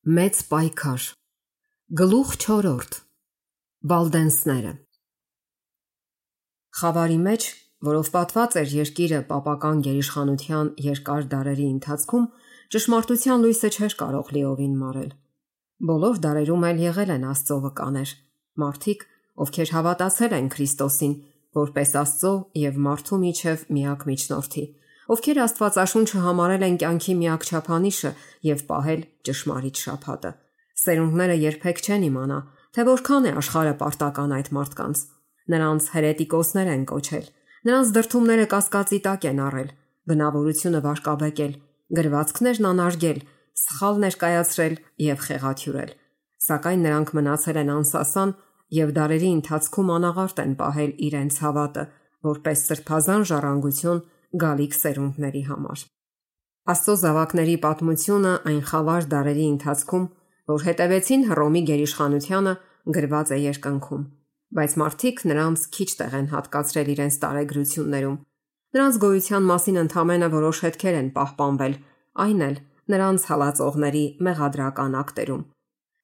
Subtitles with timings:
[0.00, 1.02] Մեծ պայքար
[1.92, 2.70] Գլուխ 4
[3.90, 4.70] Վալդենսները
[6.80, 7.48] Խավարի մեջ,
[7.84, 12.24] որով պատված էր երկիրը պապական գերիշխանության երկար դարերի ընթացքում,
[12.72, 15.12] ճշմարտության լույսը չէր կարող լիովին մարել։
[15.92, 18.16] Բոլոր դարերում էլ եղել են Աստծո վկաներ,
[18.64, 19.06] մարդիկ,
[19.44, 21.14] ովքեր հավատացել են Քրիստոսին,
[21.60, 24.64] որպես Աստծո եւ մարդու միջև միակ միջնորդի
[25.10, 28.10] ովքեր Աստվածաշունչը համարել են կյանքի միակ չափանիշը
[28.46, 30.30] եւ պահել ճշմարիտ շփատը։
[30.80, 32.38] Սերունդները երբեք չեն իմանա,
[32.70, 35.02] թե որքան է աշխարհը պարտական այդ մարդկանց։
[35.50, 37.26] Նրանց հերետիկոսներ են կոչել։
[37.70, 39.72] Նրանց դրթումները կասկածի տակ են առել,
[40.10, 41.52] բնավորությունը վարկաբեկել,
[41.98, 43.18] գրվածքներն անարգել,
[43.60, 44.74] սխալ ներկայացրել
[45.10, 45.90] եւ խեղաթյուրել։
[46.40, 48.30] Սակայն նրանք մնացել են անսասան
[48.78, 51.84] եւ դարերի ընթացքում անաղարտ են պահել իրենց հավատը,
[52.30, 54.00] որպես սրբազան ժառանգություն
[54.38, 55.84] գալիք սերունդների համար։
[56.70, 60.04] Աստծո զավակների պատմությունը այն խավար դարերի ընթացքում,
[60.50, 62.52] որ հետևեցին Հռոմի գերիշխանությանը,
[62.94, 64.02] գրված է երկնքում,
[64.58, 68.16] բայց մարդիկ նրանց քիչ տեղ են հատկացրել իրենց տարեգրություններում։
[68.70, 71.74] Նրանց գոյության մասին ընդհանրապես որոշ հետքեր են պահպանվել,
[72.24, 72.56] այն էլ
[72.94, 75.42] նրանց հալածողների մեղադրական ակտերում։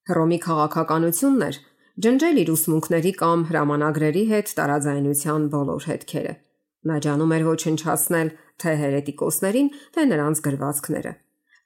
[0.06, 1.60] Հռոմի քաղաքականությունն էր
[2.06, 6.34] ջնջել իր ուսմունքների կամ հրամանագրերի հետ տարաձայնության բոլոր հետքերը։
[6.86, 11.12] Նա ջանում էր ոչնչացնել թե հերետիկոսներին, թե նրանց գրվածքները։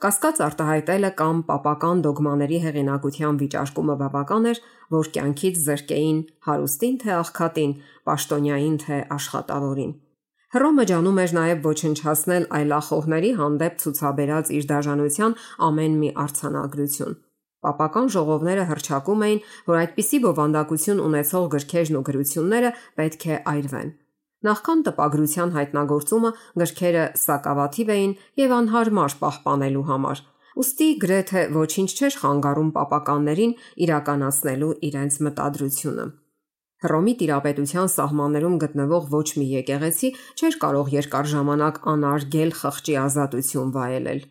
[0.01, 4.61] Կասկած արտահայտելը կամ papական դոգմաների հեղինակության վիճարկումը բավական էր,
[4.97, 7.75] որ կյանքից զրկեին հարուստին թե աղքատին,
[8.09, 9.93] պաշտոնյային թե աշխատավորին։
[10.57, 15.37] Հռոմը ջանում էր նաև ոչնչացնել այլախոհների հանդեպ ցուցաբերած իր դաժանության
[15.69, 17.19] ամեն մի արցանագրություն։
[17.61, 23.99] Պապական ժողովները հրճակում էին, որ այդպիսի բովանդակություն ունեցող գրքերն ու գրությունները պետք է այրվեն։
[24.47, 26.29] Նախքան տպագրության հայտնագործումը
[26.61, 30.23] գրքերը սակավաթիվ էին եւ անհարմար պահպանելու համար։
[30.61, 33.53] Ոստի գրեթե ոչինչ չէր խանգարում պապականներին
[33.87, 36.07] իրականացնելու իրենց մտադրությունը։
[36.81, 40.11] Հռոմի տիրապետության սահմաններում գտնվող ոչ մի եկեղեցի
[40.41, 44.27] չէր կարող երկար ժամանակ անարգել խղճի ազատություն վայելել։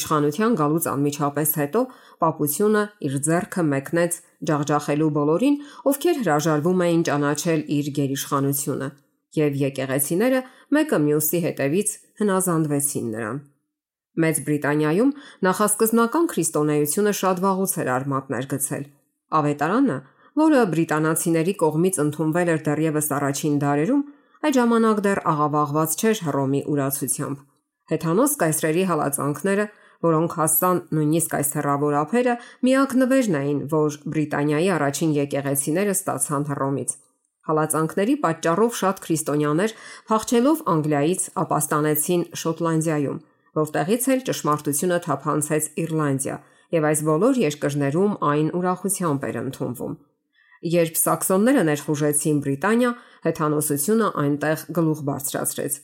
[0.00, 1.80] Իշխանության գալուց անմիջապես հետո
[2.24, 4.18] պապությունը իր ձեռքը մեկնեց
[4.48, 5.62] ջախջախելու բոլորին,
[5.92, 8.92] ովքեր հրաժարվում էին ճանաչել իր գերիշխանությունը
[9.38, 10.40] եւ եկեղեցիները
[10.76, 13.38] մեկը մյուսի հետևից հնազանդվեցին նրան։
[14.22, 15.12] Մեծ Բրիտանիայում
[15.46, 18.82] նախասկզնական քրիստոնեությունը շատ վաղուց էր արմատներ գցել։
[19.38, 19.96] Ավետարանը,
[20.42, 24.02] որը բրիտանացիների կողմից ընդունվել էր դեռևս առաջին դարերում,
[24.42, 27.40] այդ ժամանակ դեռ աղավաղված չէր Հռոմի ուրացությամբ։
[27.92, 29.66] Հեթանոս կայսրերի հալածանքները,
[30.02, 32.34] որոնք հասան նույնիսկ այս հեռավոր ափերը,
[32.66, 36.94] միակ նվերն էին, որ Բրիտանիայի առաջին եկեղեցիները ստացան Հռոմից։
[37.42, 39.72] Հալածանքների պատճառով շատ քրիստոնյաներ
[40.06, 43.16] փախչելով Անգլիայից ապաստանեցին Շոտլանդիայում,
[43.58, 46.36] որտեղից էլ ճշմարտությունը թափանցեց Իռլանդիա,
[46.76, 49.96] եւ այս բոլոր երկրներում այն ուրախությամբ էր ընդունվում։
[50.72, 52.92] Երբ սաքսոնները ներխուժեցին Բրիտանիա,
[53.26, 55.78] հեթանոսությունը այնտեղ գլուխ բարձրացրեց։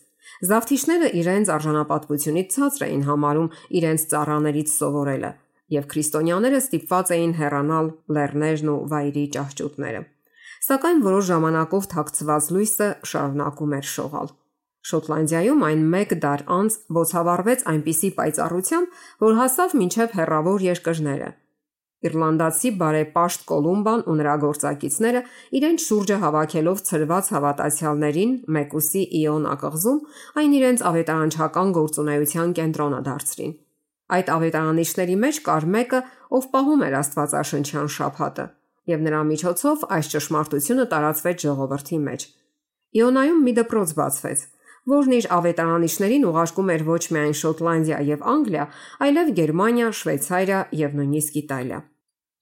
[0.48, 3.48] Զավթիչները իրենց արժանապատվությունից ցածր էին համարում
[3.80, 5.32] իրենց ծառաներից սովորելը,
[5.74, 10.04] եւ քրիստոնյաները ստիպված էին հեռանալ լեռներն ու վայրի ճահճուտները
[10.66, 14.30] սակայն որոշ ժամանակով թաքցված լույսը շարունակում էր շողալ։
[14.88, 21.30] Շոտլանդիայում այն 1 դար անց ոցավառվեց այնպիսի պայծառությամբ, որ հասավ մինչև հեռավոր երկրները։
[22.08, 25.22] Իռլանդացի բարեպաշտ Կոլումբան ու նրա գործակիցները
[25.58, 29.98] իրենց շուրջը հավաքելով ծրված հավատացյալներին Մեկուսի Իոն ակղզում
[30.42, 33.56] այն իրենց ավետարանչական գործունեության կենտրոնը դարձրին։
[34.18, 36.00] Այդ ավետարանիչների մեջ կար մեկը,
[36.38, 38.47] ով պահում էր Աստվածաշնչյան շաբաթը
[38.88, 42.25] եւ նրա միջոցով այս ճշմարտությունը տարածվեց ժողովրդի մեջ։
[42.99, 44.44] Իոնայում մի դպրոց բացվեց,
[44.88, 48.65] որն իր ավետարանիչներին ուղարկում էր ոչ միայն Շոտլանդիա եւ Անգլիա,
[49.04, 51.81] այլև Գերմանիա, Շվեյցարիա եւ նույնիսկ Իտալիա։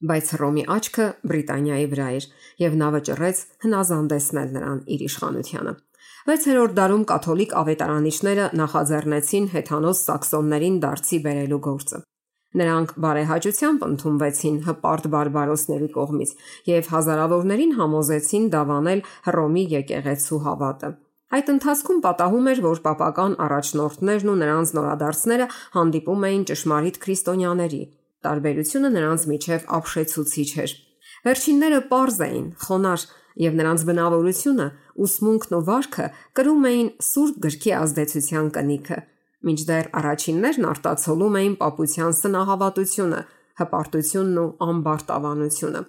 [0.06, 2.24] Բայց Հռոմի աչքը Բրիտանիայի վրա էր
[2.62, 5.72] եւ նա վճռեց հնազանդեցնել նրան իր իշխանությանը։
[6.26, 12.00] 6-րդ դարում կաթոլիկ ավետարանիչները նախաձեռնեցին հեթանոս սաքսոններին դարձի բերելու գործը։
[12.56, 16.30] Նրանք բարեհաճությամբ ընդունվեցին հպարտ բարբարոսների կողմից
[16.70, 20.90] եւ հազարավորներին համոզեցին դավանել Հռոմի եկեղեցու հավատը։
[21.36, 27.82] Այդ ընթացքում պատահում էր, որ papական առաջնորդներն ու նրանց նորադարձները հանդիպում էին ճշմարիտ քրիստոնյաների։
[28.26, 30.74] Տարբերությունը նրանց միջև ապշեցուցիչ էր։
[31.26, 33.04] Վերջինները པարզ էին, խոնար
[33.42, 34.68] եւ նրանց բնավորությունը,
[35.06, 36.06] ուսմունքն ու վարքը
[36.38, 38.98] կրում էին սուրբ գրքի ազդեցության կնիքը
[39.46, 43.20] մինչդեռ առաջիններն արտացոլում էին papության սնահավատությունը,
[43.60, 45.82] հպարտությունն ու ամբարտավանությունը։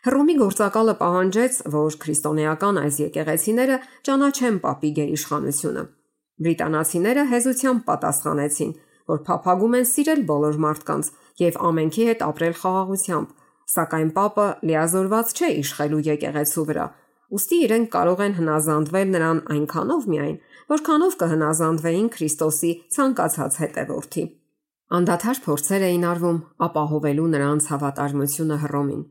[0.00, 3.74] Հռոմի գործակալը պահանջեց, որ քրիստոնեական այս եկեղեցիները
[4.08, 5.82] ճանաչեն papի գերիշխանությունը։
[6.40, 8.72] Բրիտանացիները հեզությամբ պատասխանեցին,
[9.10, 11.10] որ փափագում են սիրել բոլոր մարդկանց
[11.40, 13.28] եւ ամենքի հետ ապրել խաղաղությամբ,
[13.74, 16.86] սակայն Պապը լիազորված չէ իշխելու եկեղեցու վրա։
[17.30, 20.36] Ոստի իրենք կարող են հնազանդվել նրան այնքանով միայն,
[20.70, 24.24] որքանով կհնազանդվեին Քրիստոսի ցանկացած հետևորդի։
[24.90, 29.02] Անդադար փորձեր էին արվում ապահովելու նրանց հավատարմությունը Հռոմին,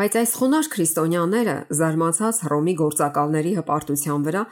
[0.00, 4.42] բայց այս խոնար քրիստոնյաները զարմացած Հռոմի գործակալների հպարտության վրա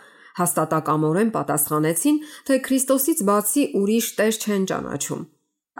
[0.44, 5.26] հաստատակամորեն պատասխանեցին, թե Քրիստոսից բացի ուրիշ տեր չեն ճանաչում։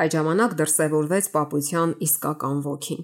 [0.05, 3.03] Այդ ժամանակ դրսևորվեց պապության իսկական ոգին։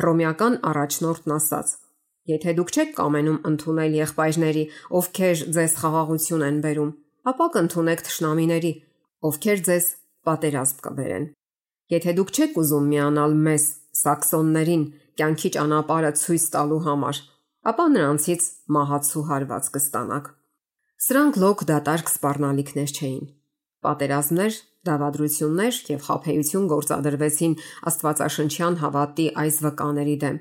[0.00, 1.74] Հռոմեական առաջնորդն ասաց.
[2.24, 4.64] Եթե դուք չեք կամենում ընդունել եղբայրների,
[4.98, 6.92] ովքեր ձեզ խաղաղություն են բերում,
[7.28, 8.72] ապա կընդունեք թշնամիների,
[9.28, 9.88] ովքեր ձեզ
[10.24, 11.26] պատերազմ կբերեն։
[11.92, 13.64] Եթե դուք չեք ուզում միանալ մեզ,
[14.00, 14.84] սաքսոններին,
[15.20, 17.20] կյանքի ճանապարհը ցույց տալու համար,
[17.74, 20.32] ապա նրանցից մահացու հարված կստանաք։
[21.04, 23.24] Սրանք լոկ դատարկ սպառնալիքներ չէին։
[23.84, 27.54] Պատերազմներ, դավադրություններ եւ խափեություն գործադրվեցին
[27.90, 30.38] Աստվածաշնչյան հավատի այս վկաների դեմ,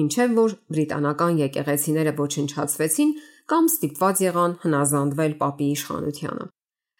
[0.00, 3.12] ինչեւ որ բրիտանական եկեղեցիները ոչնչացվեցին
[3.52, 6.46] կամ ստիպված եղան հնազանդվել Պապի իշխանությանը։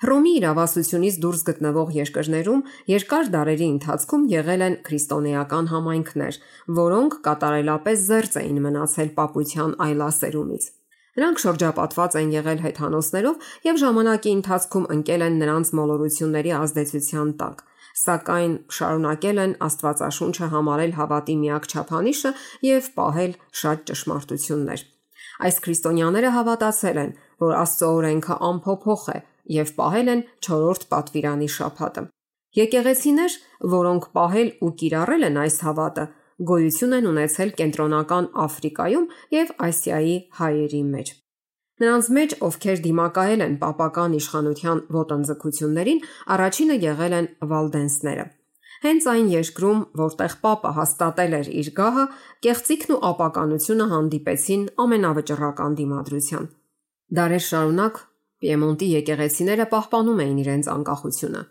[0.03, 6.39] Հռոմի իրավասությունից դուրս գտնվող երկրներում երկար դարերի ընթացքում եղել են քրիստոնեական համայնքներ,
[6.83, 10.65] որոնք կատարելապես զերծ էին մնացել պապության այլասերումից։
[11.12, 17.62] Նրանք շրջապատված են եղել հեթանոսներով եւ ժամանակի ընթացքում ընկել են նրանց մոլորությունների ազդեցության տակ,
[17.99, 22.33] սակայն շարունակել են Աստվածաշունչը համարել հավատի միակ չափանիշը
[22.69, 24.85] եւ պահել շատ ճշմարտություններ։
[25.43, 27.12] Այս քրիստոնյաները հավատացել են,
[27.43, 29.19] որ Աստծո օրենքը անփոփոխ է
[29.56, 32.05] եւ պահել են 4-րդ պատվիրանի շաբաթը։
[32.53, 33.39] Եկեղեցիներ,
[33.73, 36.05] որոնք պահել ու կիրառել են այս հավատը,
[36.53, 41.12] գոյություն են ունեցել կենտրոնական Աֆրիկայում եւ Ասիայի հայերի մեջ։
[41.80, 46.00] Նրանց մեջ, ովքեր դիմակայել են papական իշխանության ոտնձգություններին,
[46.36, 48.26] առաջինը եղել են վալդենսները։
[48.82, 52.04] Հենց այն երկրում, որտեղ Պապը հաստատել էր իր գահը,
[52.44, 56.48] կեղծիքն ու ապականությունը հանդիպեցին ամենավճռական դիմադրության։
[57.19, 58.00] Դարեր շարունակ
[58.42, 61.42] Պիեմոնտի եկեղեցիները պահպանում էին իրենց անկախությունը,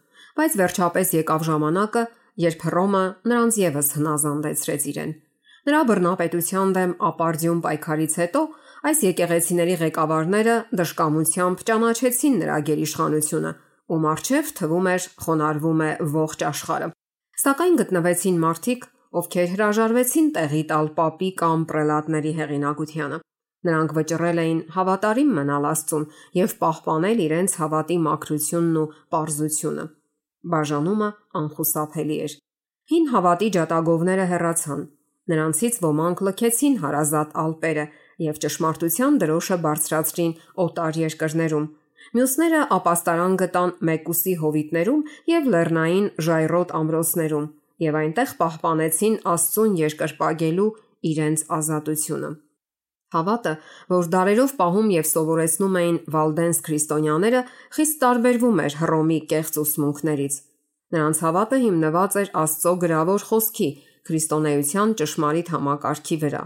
[0.41, 2.03] բայց վերջապես եկավ ժամանակը,
[2.45, 5.13] երբ Հռոմը նրանց եւս հնազանդեցրեց իրեն։
[5.61, 8.41] Նրա բռնապետության դեմ ապարդյուն պայքարից հետո
[8.81, 13.51] այս եկեղեցիների ղեկավարները դժկամությամբ ճանաչեցին նրա գերիշխանությունը,
[13.93, 16.87] ում արչև թվում էր խոնարհվում է ողջ աշխարհը։
[17.41, 18.87] Սակայն գտնվեցին մարդիկ,
[19.21, 23.19] ովքեր հրաժարվեցին տեղի տալ պապի կամ պրելատների հեղինակությանը։
[23.61, 26.05] Նրանք վճռել էին հավատարիմ մնալ Աստծուն
[26.37, 29.83] եւ պահպանել իրենց հավատի մաքրությունն ու པարզությունը։
[30.51, 31.09] Բաժանումը
[31.41, 32.37] անխուսափելի էր։
[32.91, 34.81] Հին հավատի ջատագովները հեռացան։
[35.31, 37.85] Նրանցից ոմանք լքեցին հարազատ ալպերը
[38.25, 40.35] եւ ճշմարտության դրոշը բարձրացրին
[40.65, 41.65] օտար երկրներում։
[42.17, 45.01] Մյուսները ապաստարան գտան Մեկուսի հովիտներում
[45.31, 47.49] եւ Լեռնային ժայռոտ ամրոցներում
[47.81, 50.69] եւ այնտեղ պահպանեցին Աստծուն երկրպագելու
[51.11, 52.31] իրենց ազատությունը։
[53.11, 53.53] Հավատը,
[53.91, 57.41] որ դարերով պահում եւ սովորեցնում էին Վալդենս քրիստոնյաները,
[57.75, 60.37] խիստ տարբերվում էր Հռոմի կեղծ ուսմունքներից։
[60.95, 63.69] Նրանց հավատը հիմնված էր Աստծո գրավոր խոսքի,
[64.07, 66.43] քրիստոնեության ճշմարիտ համակարգի վրա։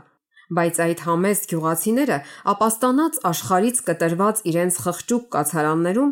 [0.56, 2.18] Բայց այդ համեստ գյուղացիները
[2.54, 6.12] ապաստանած աշխարից կտրված իրենց խղճուկ կացարաններում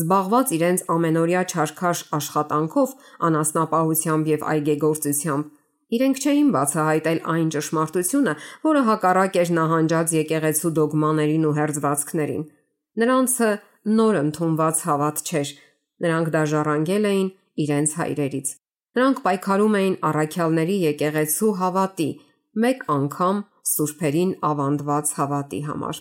[0.00, 2.92] զբաղված իրենց ամենօրյա չարքաշ աշխատանքով,
[3.30, 5.56] անասնապահությամբ եւ այգեգործությամբ
[5.90, 8.32] Իրենք չէին բացահայտել այն ճշմարտությունը,
[8.66, 12.44] որը հակառակ էր նահանջած եկեղեցու դոգմաներին ու հերձվածքներին։
[13.02, 13.48] Նրանցը
[13.98, 15.50] նոր ընդունված հավատ չէր։
[16.06, 17.28] Նրանք դաժառանգել էին
[17.64, 18.52] իրենց հայրերից։
[19.00, 22.10] Նրանք պայքարում էին առաքյալների եկեղեցու հավատի,
[22.60, 26.00] մեկ անգամ սուրբերին ավանդված հավատի համար։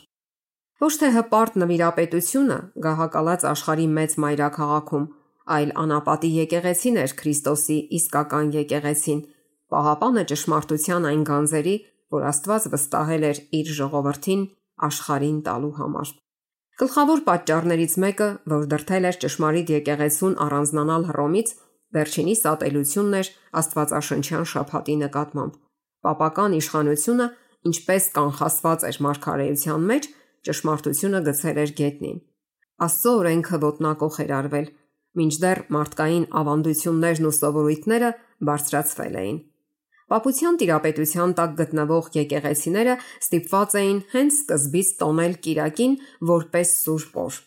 [0.80, 5.10] Ոչ թե հպարտ նվիրապետությունը գահակալած աշխարի մեծ մայրաքաղաքում,
[5.56, 9.22] այլ անապատի եկեղեցին էր Քրիստոսի իսկական եկեղեցին,
[9.70, 11.76] Պահապանը ճշմարտության այն գանձերի,
[12.16, 14.46] որ Աստված վստահել էր իր ժողովրդին
[14.88, 16.14] աշխարհին տալու համար։
[16.80, 21.50] Գլխավոր պատճառներից մեկը, որ դրթել էր ճշմարիտ եկեղեցուն առանձնանալ Հռոմից,
[22.00, 25.58] վերջինիս ատելությունն էր Աստվածաշնչյան շփաթի նկատմամբ։
[26.08, 27.28] Պապական իշխանությունը,
[27.68, 30.08] ինչպես կանխասված էր մարգարեության մեջ,
[30.48, 32.20] ճշմարտությունը գցել էր գետնին։
[32.80, 34.68] Աստծո օրենքը ոտնակոխ էր արվել,
[35.20, 38.12] մինչդեռ մարդկային ավանդություններն ու սովորույթները
[38.50, 39.40] բարձրացվել էին։
[40.10, 45.94] Պապության տիրապետության տակ գտնվող եկեղեցիները ստիպված էին հենց սկզբից տոնել Կիրակին
[46.32, 47.38] որպես սուրբ օր։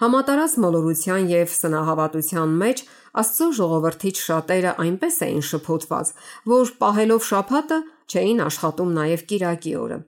[0.00, 2.78] Համատարած մոլորության եւ սնահավատության մեջ
[3.20, 6.12] Աստծո ժողովրդից շատերը այնպես էին շփոթված,
[6.52, 7.78] որ պահելով շափատը
[8.08, 9.98] չէին աշխատում նաև Կիրակի օրը։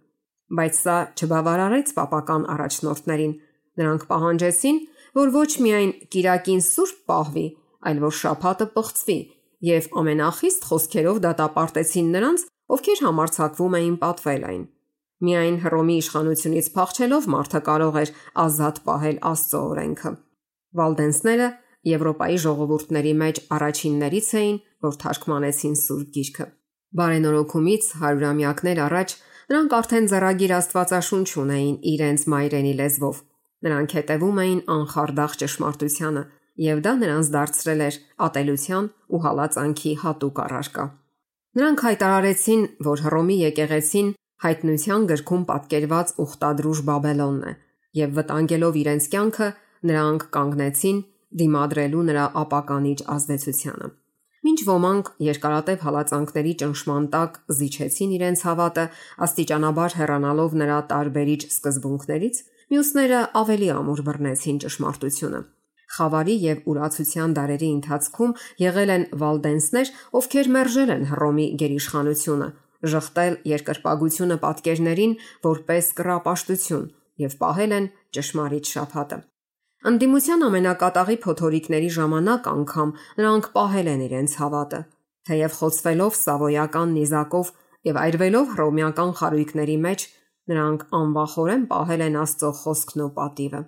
[0.56, 3.34] Բայց սա չբավարարեց պապական առաջնորդներին։
[3.82, 4.78] Նրանք պահանջեցին,
[5.20, 7.46] որ ոչ միայն Կիրակին սուրբ պահվի,
[7.92, 9.18] այլ որ շափատը պղծվի,
[9.72, 14.64] եւ ամենախիստ խոսքերով դատապարտեցին նրանց, ովքեր համարցակվում էին պատվել այն։
[15.22, 18.10] Միայն Հռոմի իշխանությունից փախչելով մարդը կարող էր
[18.42, 20.10] ազատ պահել Աստծո օրենքը։
[20.78, 21.48] Վալդենսները
[21.82, 26.46] Եվրոպայի ժողովուրդների մեջ առաջիններից էին, որ թարգմանեցին Սուրբ Գիրքը։
[26.98, 29.14] Բարենորոգումից հարյուրամյակներ առաջ
[29.52, 33.20] նրանք արդեն զառագիր Աստվածաշունչ ունեին իրենց մայրենի լեզվով։
[33.66, 36.22] Նրանք հետևում էին անխարդախ ճշմարտությանը,
[36.62, 40.84] եւ դա նրանց դարձրել էր ատելության ու հալածանքի հատուկ առարկա։
[41.52, 44.08] Նրանք հայտարարեցին, որ Հռոմի եկեղեցին
[44.42, 47.52] հայտնության գրքում պատկերված ուխտադրուժ Բաբելոնն է,
[48.02, 49.48] եւ վտանգելով իրենց կյանքը,
[49.92, 51.02] նրանք կանգնեցին
[51.42, 53.90] դիմադրելու նրա ապականիչ ազդեցությանը։
[54.42, 58.86] Մինչ ոմանք երկարատև հալածանքների ճնշման տակ զիջեցին իրենց հավատը,
[59.26, 62.40] աստիճանաբար հեռանալով նրա տարբերիչ սկզբունքներից,
[62.74, 65.40] մյուսները ավելի ամուր բռնեցին ճշմարտությունը։
[65.92, 68.34] Խավարի եւ ուրացության դարերի ընթացքում
[68.64, 72.48] եղել են վալդենսներ, ովքեր մերժել են Հռոմի գերիշխանությունը,
[72.82, 75.12] ժխտել երկրպագությունը պատկերներին
[75.46, 76.86] որպես կռապաշտություն
[77.22, 77.86] եւ պահել են
[78.16, 79.18] ճշմարիտ շփհատը։
[79.92, 84.80] Անդիմության ամենակատաղի փոթորիկների ժամանակ անգամ նրանք պահել են իրենց հավատը,
[85.26, 87.52] թեև խոցվելով սավոյական նիզակով
[87.90, 90.04] եւ այրվելով հռոմեական խարույկների մեջ,
[90.52, 93.62] նրանք անվախորեն պահել են Աստծո խոսքն ու պատիվը։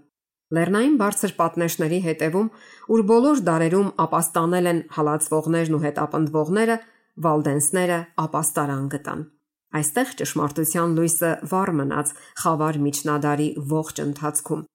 [0.54, 2.48] Լեռնային բարձր պատնեշների հետևում,
[2.94, 6.76] ուր բոլոր դարերում ապաստանել են հալածվողներն ու հետապնդվողները,
[7.24, 9.22] վալդենսները ապաստարան գտան։
[9.78, 14.66] Այստեղ ճշմարտության լույսը վառ մնաց խավար միջնադարի ողջ ընթացքում։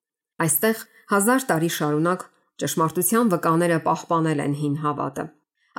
[0.46, 0.81] Այստեղ
[1.13, 2.25] հազար տարի շարունակ
[2.63, 5.25] ճշմարտության վկաները պահպանել են հին հավատը։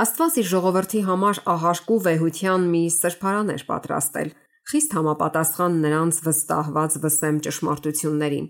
[0.00, 4.31] Աստված իր ժողովրդի համար ահաշկու վեհության մի սրբարան էր պատրաստել,
[4.71, 8.49] խիստ համապատասխան նրանց վստահված վսեմ ճշմարտություններին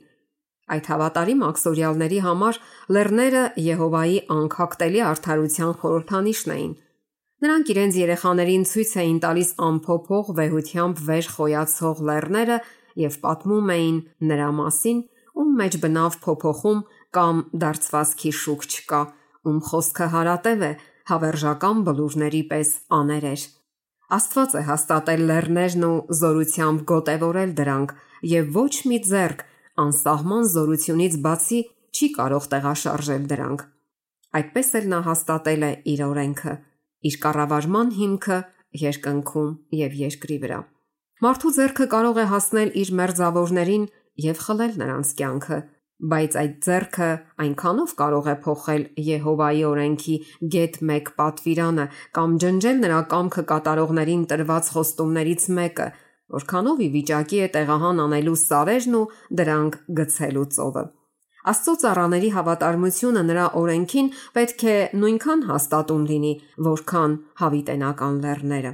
[0.71, 2.59] Այդ հավատարիմ աքսորիալների համար
[2.95, 6.75] լեռները Եհովայի անկախտելի արդարության խորհրդանիշն էին։
[7.41, 12.59] Նրանք իրենց երեխաներին ցույց էին տալիս ամփոփող վեհությամբ վեր խոյացող լեռները
[13.01, 14.99] եւ պատմում էին նրա մասին,
[15.41, 16.83] ում մեջ բնավ փոփոխում
[17.17, 19.01] կամ դարձվածքի շուկ չկա,
[19.49, 20.73] ում խոսքը հարատև է
[21.11, 22.71] հավերժական բլուրների պես
[23.01, 23.49] աներեր։
[24.21, 27.95] Աստված է հաստատել լեռներն ու զորությամբ գոտևորել դրանք
[28.37, 29.45] եւ ոչ մի ձեռք
[29.81, 31.61] անսահման զորությունից բացի
[31.97, 33.63] չի կարող տեղաշարժել դրանք։
[34.41, 36.53] Այդպես էլ նա հաստատել է իր օրենքը,
[37.09, 38.39] իր կառավարման հիմքը
[38.81, 40.61] երկնքում եւ երկրի վրա։
[41.21, 43.85] Մարդու ձեռքը կարող է հասնել իր մերձավորներին
[44.25, 45.59] եւ խլել նրանց կյանքը,
[46.01, 47.09] բայց այդ ձեռքը
[47.45, 50.15] այնքանով կարող է փոխել Եհովայի օրենքի
[50.55, 55.89] գետ 1 պատվիրանը կամ ջնջել նրա կամքը կատարողներին տրված խոստումներից մեկը,
[56.41, 59.05] որքանով ի վիճակի է տեղահան անելու սարերն ու
[59.41, 60.85] դրանք գցելու ծովը։
[61.49, 66.33] Աստծո ծառաների հավատարմությունը նրա օրենքին պետք է նույնքան հաստատուն լինի,
[66.67, 68.73] որքան հավիտենական լեռները։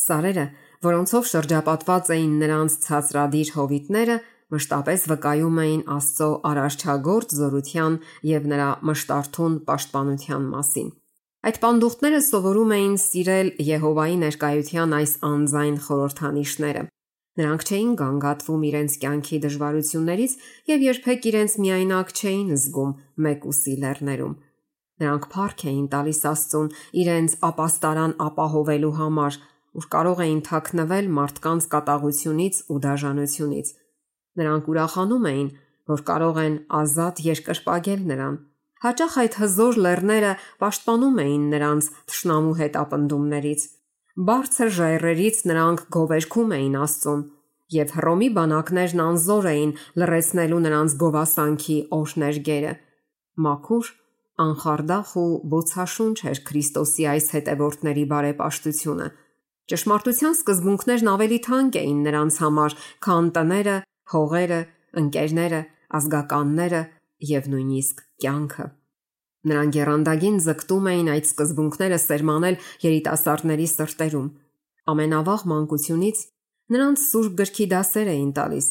[0.00, 0.44] Սարերը,
[0.84, 4.16] որոնցով շրջապատված էին նրանց ցածրադիր հովիտները,
[4.50, 10.88] մշտապես վկայում էին Աստծո արարչագործ զորության եւ նրա մշտարթուն պաշտպանության մասին։
[11.40, 16.82] Այդ պանդուխտները սովորում էին սիրել Եհովայի ներկայության այս անձայն խորհրդանիշները։
[17.38, 20.32] Նրանք չէին գանգատվում իրենց կյանքի դժվարություններից
[20.70, 22.92] եւ երբեք իրենց միայնակ չէին զգում
[23.26, 24.34] մեկուսի լեռներում։
[25.00, 26.68] Նրանք փառք էին տալիս Աստծուն
[27.04, 29.40] իրենց ապաստարան ապահովելու համար,
[29.80, 33.72] որ կարող էին թաքնվել մարդկանց կատաղությունից ու դաժանությունից։
[34.40, 35.50] Նրանք ուրախանում էին,
[35.94, 38.36] որ կարող են ազատ երկրպագել նրան
[38.80, 40.28] Հաճախ այդ հզոր լեռները
[40.60, 43.64] պաշտպանում էին նրանց թշնամու հետապնդումներից։
[44.20, 47.20] Բարձր ժայռերից նրանք գովերքում էին Աստծուն,
[47.72, 49.70] եւ Հռոմի բանակներն անզոր էին
[50.02, 52.72] լրացնելու նրանց գովասանքի օրհներգերը։
[53.46, 53.90] Մաքուր,
[54.44, 59.06] անխարդախ ու ոցաշունչ էր Քրիստոսի այս հետևորդների բարեպաշտությունը։
[59.72, 62.76] Ճշմարտության սկզբունքներն ավելի թանկ էին նրանց համար,
[63.08, 63.78] քան տները,
[64.12, 64.60] հողերը,
[65.00, 65.62] ընկերները,
[66.00, 66.82] ազգականները
[67.30, 68.68] եւ նույնիսկ կյանքը։
[69.48, 74.26] Նրանք երանդագին զգտում էին այդ սկզբունքները սերմանել երիտասարդների սրտերում։
[74.92, 76.18] Ամենավաղ մանկությունից
[76.74, 78.68] նրանց սուրբ գրքի դասեր էին տալիս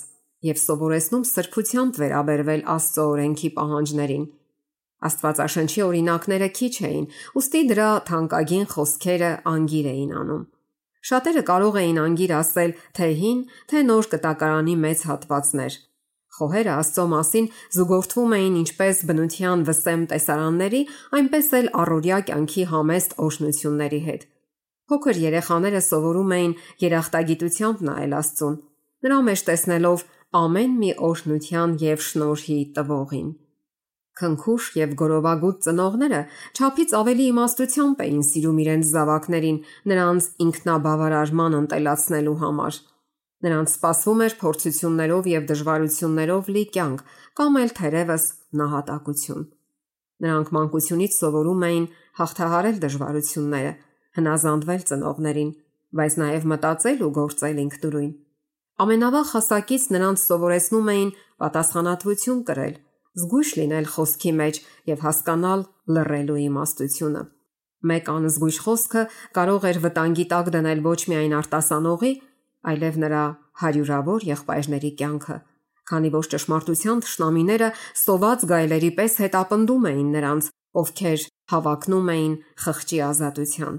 [0.50, 4.30] եւ սովորեցնում սրբությամբ վերաբերվել Աստծո օրենքի պահանջներին։
[5.10, 7.06] Աստվածաշնչի օրինակները քիչ էին,
[7.40, 10.48] ուստի դրա թանկագին խոսքերը անգիր էին անում։
[11.10, 13.40] Շատերը կարող էին անգիր ասել թե հին,
[13.72, 15.78] թե նոր կտակարանի մեծ հատվածներ,
[16.40, 20.82] Խոհերը Աստծո մասին զուգորդվում էին ինչպես բնության վսեմ տեսարանների,
[21.20, 24.24] այնպես էլ առօրյա կյանքի համեստ օշնությունների հետ։
[24.90, 26.54] Փոքր երեխաները սովորում էին
[26.86, 28.56] երախտագիտությամբ նայել Աստծուն,
[29.06, 30.08] նրա մեջ տեսնելով
[30.40, 33.30] ամեն մի օշնության եւ շնորհի տվողին։
[34.20, 36.20] Քնքուշ եւ գորովագուտ ծնողները
[36.60, 39.60] ճափից ավելի իմաստությամբ էին սիրում իրենց զավակներին
[39.92, 42.80] նրանց ինքնաբավարարման ընտելացնելու համար։
[43.40, 47.04] Նրանց սպասվում էր փորձություններով եւ դժվարություններով լի կյանք
[47.40, 48.26] կամ էլ թերևս
[48.60, 49.46] նահատակություն։
[50.20, 51.86] Նրանք մանկությունից սովորում էին
[52.20, 53.72] հաղթահարել դժվարությունները,
[54.20, 55.52] հնազանդվել ծնողներին,
[56.00, 58.12] բայց նաև մտածել ու գործել ինքնուրույն։
[58.80, 62.76] Ամենավաղ հասակից նրանց սովորեցնում էին պատասխանատվություն կրել,
[63.20, 64.60] զգույշ լինել խոսքի մեջ
[64.92, 65.62] եւ հասկանալ
[65.96, 67.24] լռելու իմաստությունը։
[67.90, 69.04] Մեկ անզգույշ խոսքը
[69.36, 72.12] կարող էր վտանգի տակ դնել ոչ միայն արտասանողի,
[72.70, 73.24] այլև նրա
[73.62, 75.38] հարյուրավոր եղբայրների կյանքը,
[75.90, 77.70] քանի որ ճշմարտության ճշնամիները
[78.04, 80.50] սոված գայլերի պես հետապնդում էին նրանց,
[80.80, 83.76] ովքեր հավակնում էին խղճի ազատության։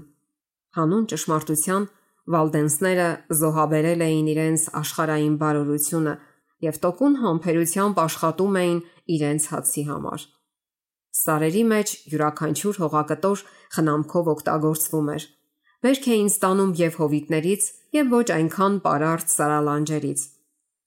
[0.77, 1.87] Հանուն ճշմարտության
[2.31, 3.07] Վալդենսները
[3.41, 6.13] զոհաբերել էին իրենց աշխարհային բարօրությունը
[6.61, 8.79] եւ տոկուն համբերությամբ աշխատում էին
[9.15, 10.25] իրենց հացի համար։
[11.21, 13.43] Սարերի մեջ յուրաքանչյուր հողակտոր
[13.75, 15.23] խնամքով օգտագործվում էր։
[15.81, 17.63] Վերք էին ստանում եւ հովիտներից
[17.95, 20.21] եւ ոչ այնքան պարարտ սարալանջերից։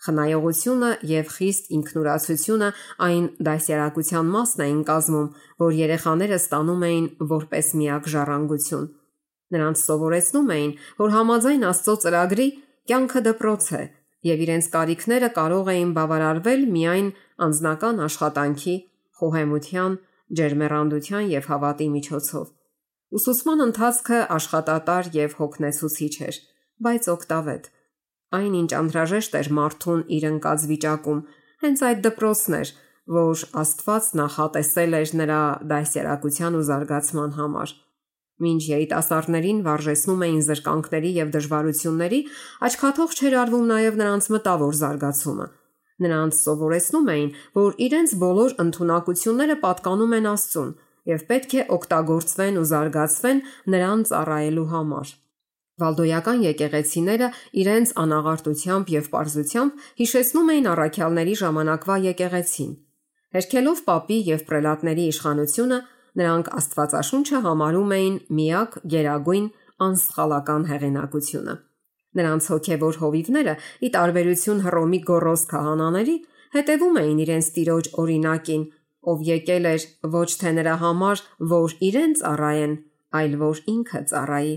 [0.05, 2.69] Խնայողությունը եւ խիստ ինքնուրացությունը
[3.07, 5.29] այն դասյարակության մասն էին կազմում,
[5.65, 8.87] որ երեխաները ստանում էին որպես միակ ժառանգություն։
[9.55, 12.49] Նրանց սովորեցնում էին, որ համաձայն Աստծո ծրագրի
[12.91, 13.83] կյանքը դպրոց է
[14.25, 17.09] եւ իրենց կարիքները կարող էին բավարարվել միայն
[17.45, 18.77] անznական աշխատանքի,
[19.21, 19.97] խոհեմության,
[20.39, 22.47] ջերմեռանդության եւ հավատի միջոցով։
[23.15, 26.37] Ուսուցման ընթացքը աշխատատար եւ հոգնեցուցիչ էր,
[26.83, 27.71] բայց օգտավետ։
[28.35, 31.21] Այնինչ անհրաժեշտ էր մարդուն իր ընկած վիճակում,
[31.65, 32.75] հենց այդ դպրոցն էր,
[33.15, 35.41] որ Աստված նախատեսել էր նրա
[35.71, 37.75] դասերակցության ու զարգացման համար։
[38.45, 42.21] Մինչ երիտասարդներին վարժեցնում էին զրկանքների եւ դժվարությունների,
[42.67, 45.47] աչքաթող չէր արվում նաեւ նրանց մտավոր զարգացումը։
[46.05, 50.73] Նրանց սովորեցնում էին, որ իրենց բոլոր ընտունակությունները պատկանում են Աստծուն
[51.15, 55.15] եւ պետք է օգտագործվեն ու զարգացվեն նրան ծառայելու համար։
[55.83, 57.29] Վալդոյական եկեղեցիները
[57.65, 62.71] իրենց անաղարտությամբ եւ པարզությամբ հիշեցնում էին առաքյալների ժամանակվա եկեղեցին։
[63.35, 65.79] Հերքելով papի եւ պրելատների իշխանությունը
[66.15, 69.47] Նրանք Աստվածաշունչը համարում էին միակ գերագույն
[69.87, 71.55] անսխալական հեղինակությունը։
[72.15, 76.15] Նրանց հոգևոր հովիվները՝ ի տարբերություն Հռոմի գորոս քահանաների,
[76.55, 78.63] հետևում էին իրենց տիրոջ օրինակին,
[79.11, 82.79] ով եկել էր ոչ թե նրա համար, որ իրեն ծառայեն,
[83.19, 84.55] այլ որ ինքը ծառայի։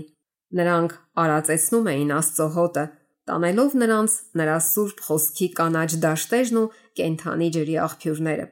[0.56, 2.84] Նրանք արածեցնում էին Աստծո հոտը,
[3.28, 8.46] տանելով նրանց նրա սուրբ խոսքի կանաչ դաշտերն ու կենթանի ջրի աղբյուրները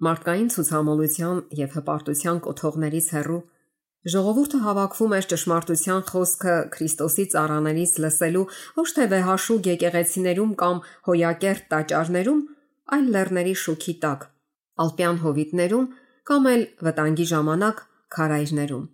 [0.00, 3.40] մարդկային ցուցամոլության եւ հպարտության կոթողներից հեռու
[4.12, 8.44] ժողովուրդը հավաքվում էր ճշմարտության խոսքը Քրիստոսի ծառաներից լսելու
[8.78, 12.40] ոչ թե վեհաշուկ եկեղեցիներում կամ հոյակերտ տաճարներում,
[12.96, 14.24] այլ լեռների շուքի տակ,
[14.86, 15.90] ալպյան հովիտներում
[16.30, 17.84] կամ էլ վտանգի ժամանակ
[18.16, 18.88] քարայրներում։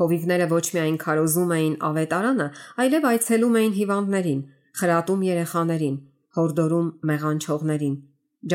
[0.00, 2.46] Հովիվները ոչ միայն քարոզում էին ավետարանը,
[2.82, 4.40] այլև այցելում էին հիվանդներին,
[4.80, 5.96] խրատում երեխաներին,
[6.34, 7.96] հորդորում մեղանչողներին,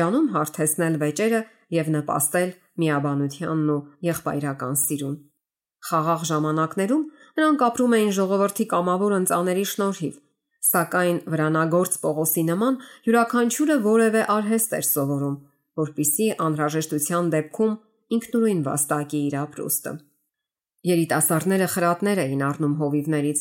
[0.00, 1.40] ջանում հարթեցնել վեճերը
[1.80, 2.50] եւ նպաստել
[2.80, 5.16] միաբանությանն ու եղբայրական սիրուն։
[5.90, 7.04] Խաղաղ ժամանակներում
[7.40, 10.14] նրանք ապրում էին ժողովրդի կամավոր ընծաների շնորհիվ,
[10.70, 12.76] սակայն վրանագործ Պողոսի նման
[13.08, 15.40] յուրաքանչյուրը որևէ արհեստ էր սովորում,
[15.80, 17.74] որpիսի անհրաժեշտության դեպքում
[18.20, 19.96] ինքնուրույն վաստակի իր ապրուստը։
[20.88, 23.40] Երիտասարդները խրատներ էին առնում հովիվներից,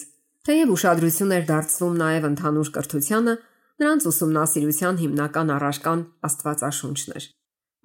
[0.49, 3.35] թեև ուշադրություն էր դարձվում նաև ընդհանուր կրթությանը,
[3.79, 7.27] նրանց ուսումնասիրության հիմնական առարկան Աստվածաշունչն էր։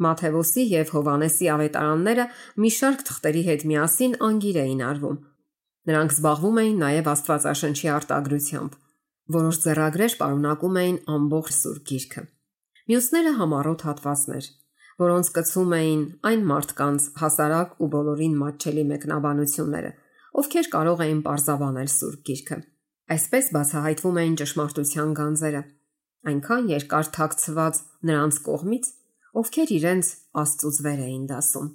[0.05, 2.25] Մաթեոսի եւ Հովանեսի ավետարանները
[2.65, 5.19] մի շարք թղթերի հետ միասին անգիր էին արվում։
[5.85, 8.75] Նրանք զբաղվում էին նաև Աստվածաշնչի արտագրությամբ,
[9.39, 12.25] որոշ ձեռագրեր պարունակում էին ամբողջ Սուրբ Գիրքը։
[12.91, 14.49] Մյուսները համառոտ հատվածներ,
[15.01, 19.91] որոնց կցում էին այն մարդկանց հասարակ ու բոլորին մատչելի մեկնաբանությունները,
[20.41, 22.59] ովքեր կարող էին parzavanել Սուրբ Գիրքը։
[23.15, 25.63] Այսպես բացահայտվում էին ճշմարտության գանձերը,
[26.31, 28.87] այնքան երկար թաքցված նրանց կողմից,
[29.45, 30.11] ովքեր իրենց
[30.45, 31.69] Աստծուց վեր էին դասում։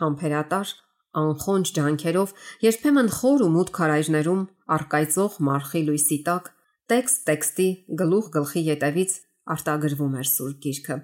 [0.00, 0.74] Համբերատար,
[1.14, 4.42] անխոնջ ջանքերով, երբեմն խոր ու մութ քարայրներում
[4.78, 6.52] արկայծող մարխի լույսի տակ
[6.90, 7.68] տեքստ տեքստի
[8.02, 9.18] գլուխ գլխի ետևից
[9.54, 10.96] արտագրվում էր Սուրբ Գիրքը։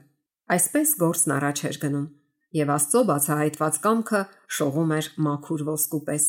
[0.51, 2.07] Այսպես գործն առաջ էր գնում,
[2.59, 4.23] եւ Աստծո բացահայտված կամքը
[4.57, 6.25] շողում էր մաքուր ոսկու պես։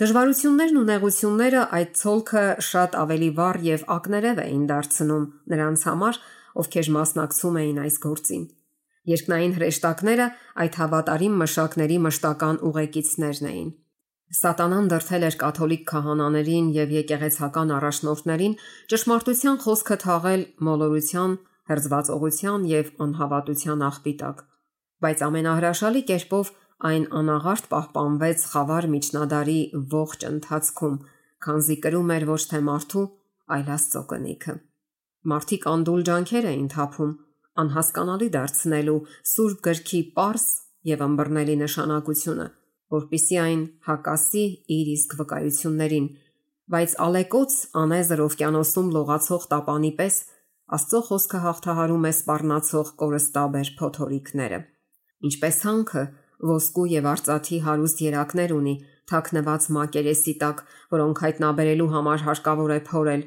[0.00, 6.20] Դժվարություններն ու նեղությունները այդ ցոլքը շատ ավելի վառ եւ ակներև էին դարձնում նրանց համար,
[6.62, 8.46] ովքեր մասնակցում էին այս գործին։
[9.10, 10.26] Երկնային հրեշտակները
[10.62, 13.70] այդ հավատարիմ մշակների մշտական ուղեկիցներն էին։
[14.40, 18.58] Սատանան դրթել էր կաթոլիկ քահանաներին եւ եկեղեցական առաջնորդներին
[18.92, 21.32] ճշմարտության խոսքը թաղել մոլորության,
[21.70, 24.42] հերձվածողության եւ անհավատության աղբիտակ։
[25.00, 26.52] բայց ամենահրաշալի կերպով
[26.90, 29.60] այն անաղարտ պահպանվեց խավար միջնադարի
[29.94, 30.96] ողջ ընթացքում,
[31.44, 33.04] քանզի կրում էր ոչ թե մարդու,
[33.56, 34.54] այլ Աստծո կնիքը։
[35.30, 37.12] Մարդիկ անդուլ ջանքեր էին թափում
[37.60, 38.98] անհասկանալի դարձնելու
[39.30, 40.46] Սուրբ գրքի པարս
[40.90, 42.46] եւ ըմբռնելի նշանակությունը,
[42.96, 44.44] որpիսի այն հակասի
[44.76, 46.06] իր իսկ վկայություններին,
[46.70, 50.16] բայց ալեկոց անեզր օվկիանոսում լողացող տապանի պես
[50.70, 54.58] Աստծո խոսքը հաղթահարում է սпарնացող կորստաբեր փոթորիկները։
[55.26, 56.02] Ինչպես հանքը
[56.50, 58.74] ոսկու եւ արծաթի հարուստ երակներ ունի,
[59.10, 60.62] թաքնված մակերեսի տակ,
[60.94, 63.24] որոնք հայտնաբերելու համար հարկավոր է փորել,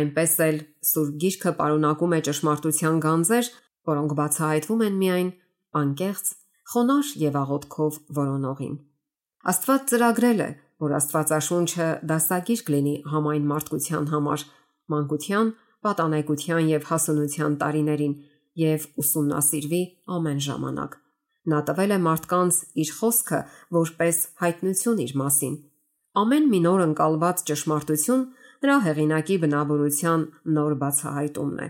[0.00, 0.58] այնպես էլ
[0.90, 3.52] Սուրբ Գիրքը պարունակում է ճշմարտության գանձեր,
[3.92, 5.30] որոնք բացահայտվում են միայն
[5.80, 6.32] անկեղծ,
[6.72, 8.74] խոնարհ եւ աղոթքով որոնողին։
[9.52, 10.50] Աստված ծրագրել է,
[10.82, 14.48] որ Աստվածաշունչը դասագիր կլինի համայն մարդկության համար,
[14.96, 15.52] մանկության
[15.86, 18.14] պատանեկության եւ հասունության տարիներին
[18.66, 19.82] եւ ուսումնասիրվի
[20.16, 21.00] ամեն ժամանակ։
[21.46, 23.40] Նա տվել է մարդկանց իր խոսքը
[23.76, 25.56] որպես հայտնություն իր մասին։
[26.16, 28.22] Ամեն մի նոր ընկալված ճշմարտություն
[28.64, 30.22] նրա հեղինակի բնավորության
[30.56, 31.68] նոր բացահայտումն է։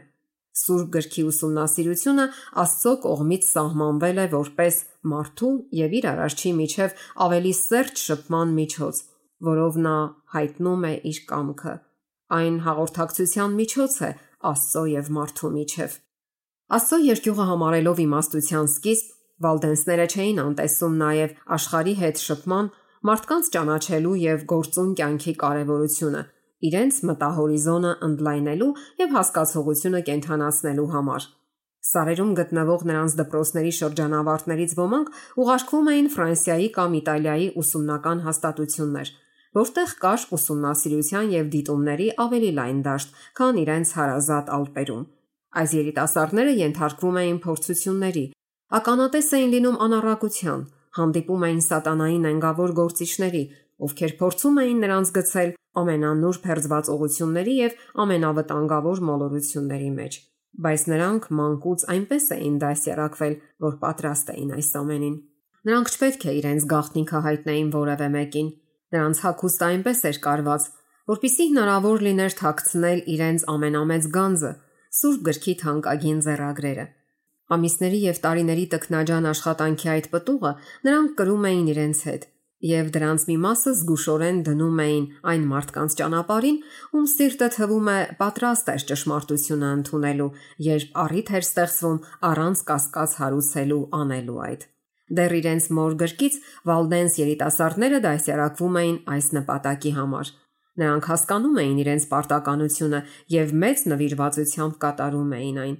[0.56, 2.26] Սուրբ գրքի ուսումնասիրությունը
[2.62, 4.78] Աստծո կողմից սահմանվել է որպես
[5.12, 5.50] մարդու
[5.80, 9.02] եւ իր արարչի միջև ավելի սերտ շփման միջոց,
[9.50, 9.96] որով նա
[10.36, 11.74] հայտնում է իր կամքը։
[12.26, 14.08] Այն հաղորդակցության միջոց է
[14.50, 15.92] Աստծո եւ մարդու միջև։
[16.76, 19.12] Աստծո երկյուղը համարելով իմաստության սկիզբ,
[19.46, 22.70] Վալդենսները չէին անտեսում նաև աշխարհի հետ շփման,
[23.06, 26.22] մարդկանց ճանաչելու եւ գործուն կյանքի կարեւորությունը,
[26.66, 28.70] իրենց մտահորիզոնը ընդլայնելու
[29.02, 31.28] եւ հասկացողությունը կենթանացնելու համար։
[31.86, 35.12] Սարերում գտնվող նրանց դպրոցների շրջանավարտներից ոմանք
[35.42, 39.12] ուղարկվում էին Ֆրանսիայի կամ Իտալիայի ուսումնական հաստատություններ,
[39.56, 45.04] որտեղ կար ուսումնասիրության եւ դիտումների ավելի լայն դաշտ, քան իրենց հարազատ Ալպերում։
[45.56, 48.26] Այս երիտասարդները ենթարկվում էին փորձությունների,
[48.66, 50.62] Ականատես էին լինում անառակության,
[50.98, 53.42] հանդիպում էին սատանայի նենգավոր գործիչների,
[53.86, 60.18] ովքեր փորձում էին նրանց գցել ամենանուր փերձվածողությունների եւ ամենավտանգավոր մոլորությունների մեջ։
[60.66, 63.34] Բայց նրանք մանկուց այնպես էին դասյարակվել,
[63.66, 65.16] որ պատրաստ էին այս ամենին։
[65.66, 68.48] Նրանք չպետք է իրենց գաղտնիքը հայտնեին որևէ մեկին։
[68.94, 70.68] Նրանց հակոստը այնպես էր կարված,
[71.10, 74.52] որpիսի հնարավոր լիներ թաքցնել իրենց ամենամեծ գանձը՝
[74.96, 76.86] Սուրբ գրքի թանկագին ձեռագրերը։
[77.56, 80.52] Ամիսների եւ տարիների տքնաջան աշխատանքի այդ պտուղը
[80.86, 82.24] նրանք կրում էին իրենց հետ
[82.66, 86.56] եւ դրանց մի մասը զգուշորեն դնում էին այն մարդկանց ճանապարհին,
[86.96, 90.30] ում սիրտը թվում է պատրաստ էր ճշմարտությունը ընդունելու,
[90.66, 94.66] երբ առիթ էր ստեղծվում առանց կասկած հարուցելու անելու այդ։
[95.06, 100.30] Դեռ իրենց մոր գրկից Վալդենս երիտասարդները դասյարակվում էին այս նպատակի համար։
[100.76, 103.00] Նրանք հասկանում էին իրենց պարտականությունը
[103.32, 105.76] եւ մեծ նվիրվածությամբ կատարում էին այն։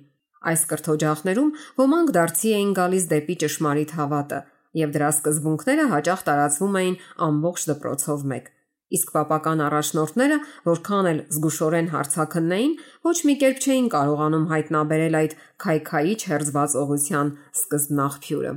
[0.47, 4.39] Այս կրթօջախներում ոմանք դարձի էին գալիս դեպի ճշմարիտ հավատը,
[4.81, 8.49] եւ դրա սկզբունքները հաճախ տարածվում էին ամբողջ դպրոցով մեկ։
[8.97, 10.37] Իսկ պապական առաջնորդները,
[10.71, 12.77] որքան էլ զգուշորեն հարցակննեին,
[13.09, 15.37] ոչ մի կերպ չէին կարողանում հայտնաբերել այդ
[15.67, 17.35] քայքայիչ հերձվածողության
[17.67, 18.55] սկզբնաղբյուրը։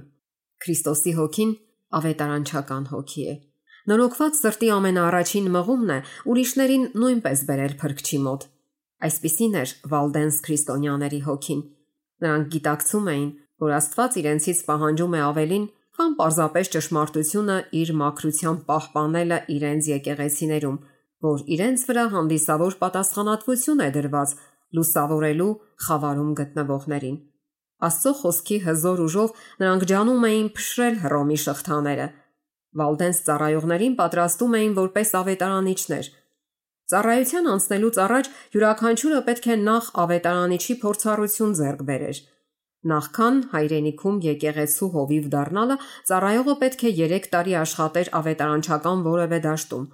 [0.63, 1.51] Քրիստոսի հոգին
[1.99, 3.35] ավետարանչական հոգի է։
[3.89, 5.99] Նորոգված սրտի ամենաառաջին մղումն է
[6.31, 8.43] ուրիշներին նույնպես բերել փրկչի մոտ։
[9.07, 11.61] Այսպիսին էր Վալդենս քրիստոնյաների հոգին։
[12.19, 13.29] Նրանք գիտակցում էին,
[13.63, 15.65] որ Աստված իրենցից պահանջում է ավելին,
[15.99, 20.77] քան պարզապես ճշմարտությունը իր մաքրությամբ պահպանելը իրենց եկեղեցիներում,
[21.25, 24.35] որ իրենց վրա հանդիսավոր պատասխանատվություն է դրված
[24.79, 25.51] լուսավորելու
[25.87, 27.17] խավարում գտնվողներին։
[27.87, 32.07] Աստծո խոսքի հզոր ուժով նրանք ջանում էին փշրել Հռոմի շղթաները։
[32.79, 36.09] Վալդենս ծառայողներին պատրաստում էին որպես ավետարանիչներ,
[36.89, 42.21] Ծառայության անցնելուց առաջ յուրաքանչյուրը պետք է նախ ավետարանիչի փորձառություն ձեռք բերեր։
[42.89, 45.77] Նախքան հայրենիքում եկեղեցու հովիվ դառնալը
[46.09, 49.85] ծառայողը պետք է 3 տարի աշխատեր ավետարանչական որևէ դաշտում։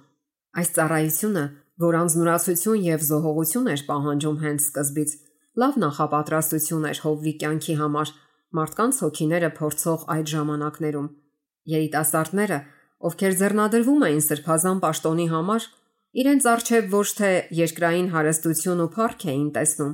[0.56, 1.44] Այս ծառայությունը,
[1.84, 5.10] որ անznուրացություն եւ զոհողություն էր պահանջում հենց սկզբից,
[5.62, 8.12] լավ նախապատրաստություն էր հովվի կյանքի համար
[8.56, 11.08] մարդկանց հոգիները փորձող այդ ժամանակներում։
[11.76, 12.58] Երիտասարդները,
[13.06, 15.68] ովքեր ձեռնադրվում էին սրբազան պաշտոնի համար,
[16.16, 19.90] Իրենց արչև ոչ թե երկրային հարստություն ու փառք էին տեսնում,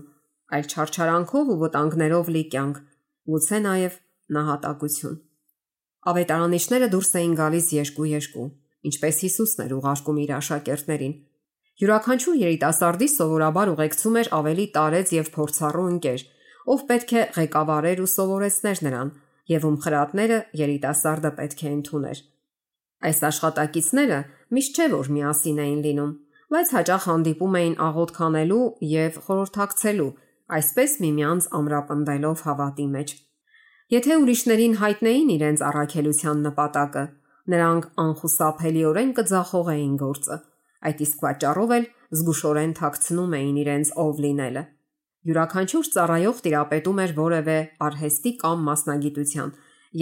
[0.54, 2.76] այլ չարչարանքով ու վտանգներով լի կյանք,
[3.32, 3.96] գուցե նաև
[4.36, 5.16] նահատակություն։
[6.12, 8.46] Ավետարանիչները դուրս էին գալիս երկու-երկու,
[8.92, 11.16] ինչպես Հիսուսն էր ուղարկում իր աշակերտներին։
[11.82, 16.20] Յուրաքանչյուր երիտասարդի սովորաբար ուղեկցում էր ավելի տարեց եւ փորձառու ընկեր,
[16.72, 19.08] ով պետք է ղեկավարեր ու սովորեցներ նրան,
[19.50, 22.20] եւ ում խրատները երիտասարդը պետք է ընդուներ։
[23.02, 24.18] Այս աշխատակիցները
[24.54, 26.12] միշտ չէ որ միասին էին լինում,
[26.54, 30.08] բայց հաճախ հանդիպում էին աղոթքանելու եւ խորհրդակցելու,
[30.62, 33.16] այսպես միմյանց ամրապնդելով հավատի մեջ։
[33.96, 37.04] Եթե ուրիշներին հայտնեին իրենց առաքելության նպատակը,
[37.56, 40.42] նրանք անխուսափելիորեն կձախողեին գործը։
[40.88, 41.84] Այդ իսկ պատճառով էլ
[42.18, 44.62] զգուշորեն թաքցնում էին իրենց ով լինելը։
[45.22, 49.50] Յուրաքանչյուր ծառայող տիրապետում էր որևէ արհեստի կամ մասնագիտության,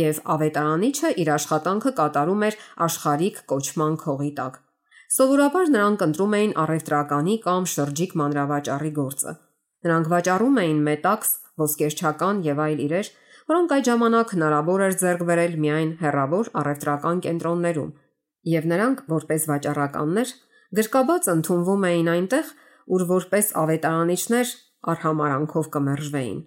[0.01, 4.59] եւ ավետարանիչը իր աշխատանքը կատարում էր աշխարհիկ կոչման քողի տակ։
[5.11, 9.33] Սովորաբար նրանք ընտրում էին առևտրականի կամ շրջիկ մանրավաճառի գործը։
[9.87, 13.11] Նրանք վաճառում էին մետաքս, ոսկերչական եւ այլ իրեր,
[13.51, 17.91] որոնք այդ ժամանակ հնարավոր էր ձեռք բերել միայն հերավոր առևտրական կենտրոններում,
[18.55, 20.33] եւ նրանք, որպես վաճառականներ,
[20.79, 22.51] գրկաբաց ընդունվում էին այնտեղ,
[22.95, 24.53] ուր որպես ավետարանիչներ
[24.91, 26.41] արհամարանքով կմերժվեին։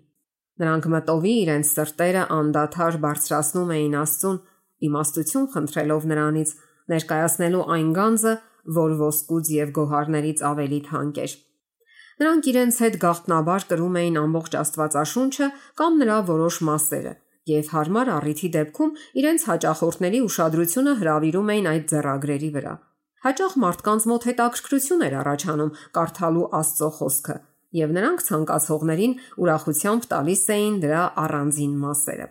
[0.64, 4.38] Նրանք մտովի իրենց սրտերը անդադար բարձրացնում էին Աստծուն,
[4.88, 6.54] իմաստություն խնդրելով նրանից,
[6.94, 8.34] ներկայացնելու այն գանձը,
[8.78, 11.36] որ ոսկուց եւ գոհարներից ավելի թանկ էր։
[12.24, 15.48] Նրանք իրենց հետ գաղտնաբար կրում էին ամբողջ Աստվածաշունչը
[15.82, 17.14] կամ նրա որոշ մասերը
[17.50, 22.76] եւ հարմար առիթի դեպքում իրենց հաճախորդների ուշադրությունը հravirում էին այդ ձեռագրերի վրա։
[23.24, 27.36] Հաճախ մարդկանց մոտ հետաքրքրություն էր առաջանում կարդալու Աստծո խոսքը,
[27.80, 32.28] եւ նրանք ցանկացողներին ուրախությամբ տալիս էին դրա առանձին մասերը։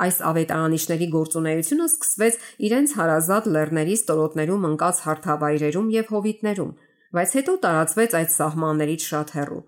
[0.00, 2.38] Այս ավետարանիչների գործունեությունը սկսվեց
[2.70, 6.72] իրենց հարազատ լեռների ստորոտներում ընկած հարթավայրերում եւ հովիտներում,
[7.10, 9.62] բայց հետո տարածվեց այդ սահմաններից շատ հեռու։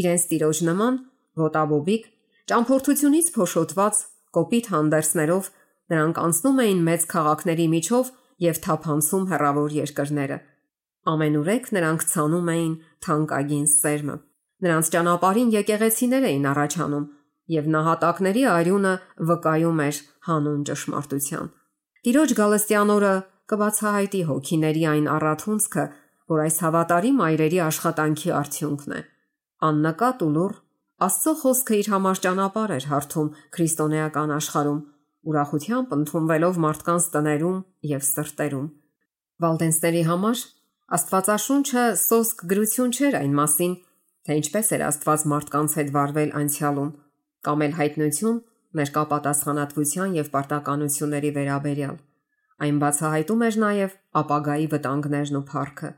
[0.00, 0.94] Իրենց տիրոջ նման
[1.40, 2.02] ոտաբոբիկ
[2.50, 4.02] ճամփորդությունից փոշոտված
[4.36, 5.50] կոպիտ հանդերսներով
[5.90, 8.10] նրանք անցնում էին մեծ քաղաքների միջով
[8.44, 10.38] եւ թափանցում հեռավոր երկրները։
[11.10, 12.74] Ամենուրեք նրանք ցանում էին
[13.06, 14.16] թանկագին սերմը։
[14.60, 17.06] Նրանց ճանապարհին եկեղեցիներ էին առաջանում,
[17.50, 18.94] եւ նահատակների արյունը
[19.30, 21.46] վկայում էր հանուն ճշմարտության։
[22.00, 23.14] Տիրոջ Գալստյան օրը
[23.50, 25.84] կբացահայտի հոգիների այն առաթունցքը,
[26.30, 29.00] որ այս հավատարիմ այրերի աշխատանքի արդյունքն է։
[29.70, 30.52] Աննկատ ու լուր
[31.00, 34.80] Աստծո խոսքը իր համար ճանապարհ էր հարթում քրիստոնեական աշխարհում,
[35.28, 37.58] ուրախությամբ ընդունվելով մարդկանց տներում
[37.90, 38.66] եւ սրտերում։
[39.44, 40.42] Վալդենսների համար
[40.96, 43.74] Աստվածաշունչը սոսկ գրություն չէր այն մասին,
[44.26, 46.90] թե ինչպես էր Աստված մարդկանց հետ վարվել անցյալում,
[47.46, 48.40] կամ էլ հայտնություն
[48.80, 51.96] ներկա պատասխանատվության եւ պարտականությունների վերաբերյալ։
[52.60, 55.90] Այն բացահայտում էր նաեւ ապագայի վտանգներն ու փառքը։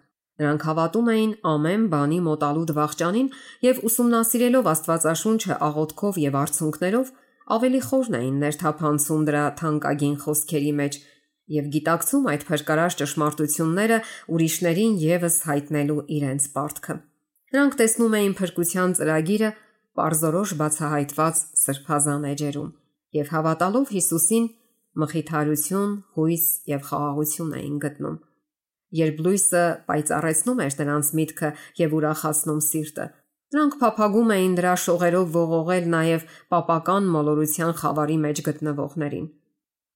[0.42, 3.26] Նրանք հավատում էին ամեն բանի մոտալու դվախճանին
[3.66, 7.12] եւ ուսումնասիրելով Աստվածաշունչը աղոթքով եւ արցունքներով
[7.57, 10.98] ավելի խորն էին ներթափանցում դրա թանկագին խոսքերի մեջ
[11.52, 13.98] եւ գիտակցում այդ փրկարար ճշմարտությունները
[14.33, 16.94] ուրիշներին եւս հայտնելու իրենց պարտքը։
[17.52, 19.50] Նրանք տեսնում էին փրկության ծրագիրը
[19.98, 22.70] parzorosh բացահայտված սրբազան էջերում
[23.12, 24.46] եւ հավատալով Հիսուսին
[25.02, 28.16] մխիթարություն, հույս եւ խաղաղություն էին գտնում։
[28.92, 31.50] Երբ լույսը պայծառեցնում էր նրանց միտքը
[31.81, 33.07] եւ ուրախացնում սիրտը,
[33.52, 39.26] նրանք փափագում էին դրա շողերով ողողել նաեւ papական մոլորության խավարի մեջ գտնվողներին։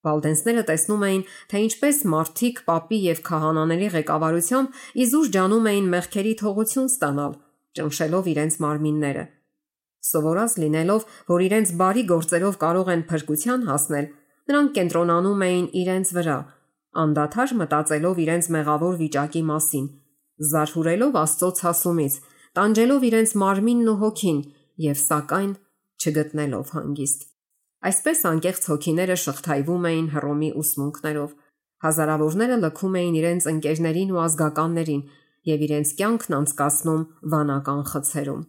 [0.06, 6.90] Վալդենսները տեսնում էին, թե ինչպես մարդիկ papի եւ քահանաների ղեկավարությամբ իզուր ջանում էին մեղքերի թողություն
[6.92, 7.32] ստանալ
[7.76, 9.24] ճնշելով իրենց մարմինները։
[10.06, 14.06] Սովորած լինելով, որ իրենց բարի գործերով կարող են փրկության հասնել,
[14.46, 16.38] նրանք կենտրոնանում էին իրենց վրա,
[17.02, 19.86] անդադար մտածելով իրենց մեղավոր վիճակի մասին,
[20.52, 22.14] զարհուրելով Աստծո ցասումից,
[22.56, 24.38] տանջելով իրենց մարմինն ու հոգին
[24.86, 25.50] եւ սակայն
[26.00, 27.26] չգտնելով հանգիստ։
[27.86, 31.34] Այսպես անկեղծ հոգիները շղթայվում էին հռոմի ուսմունքներով։
[31.86, 35.02] Հազարավորները լքում էին իրենց ընկերներին ու ազգականներին
[35.46, 37.02] եւ իրենց կյանքն անցկасնում
[37.36, 38.42] վանական խցերում։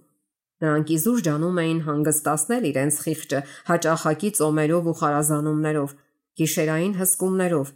[0.57, 5.91] Նրանք իզուր ջանում էին հանգստացնել իրենց խիղճը հաճախակի ծոմերով ու խարազանումներով,
[6.39, 7.67] գիշերային հսկումներով,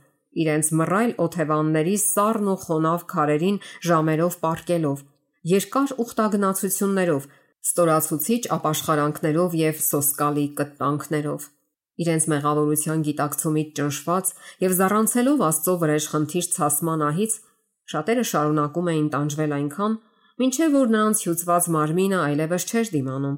[0.41, 3.57] իրենց մռայլ օթևանների սառն ու խոնավ քարերին
[3.91, 4.99] ժամերով պարկելով,
[5.49, 7.29] երկար ուխտագնացություններով,
[7.61, 11.47] ստորացուցիչ ապաշխարանքներով եւ սոսկալի կտանքներով
[12.01, 14.29] իրենց մեղավորության գիտակցումից ճնշված
[14.63, 17.33] եւ զառանցելով Աստծո վրեժ խնդիր ցասման ահից
[17.91, 19.95] Շատերը շարունակում էին տանջվել այնքան,
[20.41, 23.35] մինչև որ նրանց հյուծված մարմինը այլևս չէր դիմանում,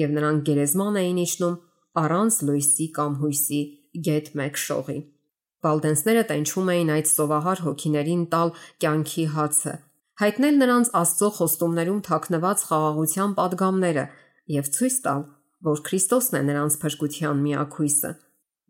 [0.00, 1.54] եւ նրանք գերեզման էին իջնում
[2.02, 3.60] առանց լույսի կամ հույսի
[4.08, 4.98] գետ մեկ շողի։
[5.64, 8.52] Վալդենսները տենչում էին այդ սովահար հոգիներին տալ
[8.84, 9.74] կյանքի հացը,
[10.20, 14.04] հայտնել նրանց Աստծո խոստումներում թաքնված խաղաղության падգամները
[14.54, 15.24] եւ ցույց տալ,
[15.66, 18.10] որ Քրիստոսն է նրանց փրկության միակ հույսը։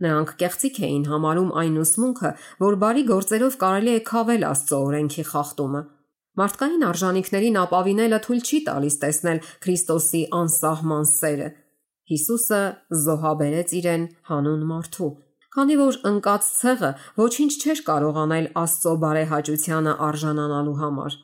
[0.05, 2.31] Նրանք կեղծիք էին համարում այն ուսմունքը,
[2.65, 5.83] որ բարի գործերով կարելի է խավել Աստծո օրենքի խախտումը։
[6.41, 11.51] Մարդկային արժանինքներին ապավինելը թույլ չի տալիս տեսնել Քրիստոսի անսահման սերը։
[12.11, 12.63] Հիսուսը
[13.05, 15.13] զոհաբերեց իրեն հանուն մարդու,
[15.55, 21.21] քանի որ ընկած ցեղը ոչինչ չէր կարող անել Աստծո բարեհաճությանը արժանանալու համար։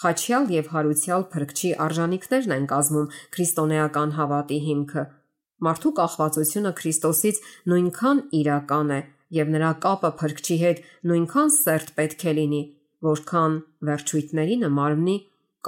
[0.00, 5.02] Խաչյալ եւ հարուցյալ փրկչի արժանինքներն են կազմում քրիստոնեական հավատի հիմքը։
[5.66, 7.40] Մարդու կախվածությունը Քրիստոսից
[7.72, 9.00] նույնքան իրական է
[9.36, 12.62] եւ նրա կապը փրկչի հետ նույնքան սերտ պետք է լինի,
[13.10, 13.58] որքան
[13.90, 15.18] վերջույթներինը մարմնի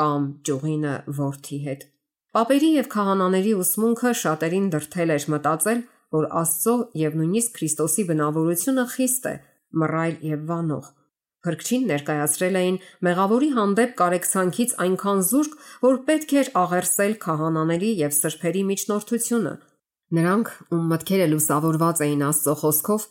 [0.00, 1.86] կամ ճյուղինը ворթի հետ։
[2.32, 5.84] Պապերի եւ քահանաների ուսմունքը շատերին դրթել էր մտածել,
[6.16, 9.36] որ Աստծո եւ նույնիսկ Քրիստոսի բնավորությունը խիստ է,
[9.82, 10.90] մռայլ եւ վանող
[11.42, 12.76] Գրքչին ներկայացրել էին
[13.06, 19.54] մեղավորի հանդեպ կարեկցանքից այնքան զուրկ, որ պետք էր աղերսել քահանաների եւ սրբերի միջնորդությունը։
[20.12, 23.06] Նրանք, ում մտքերը լուսավորված էին Աստծո խոսքով,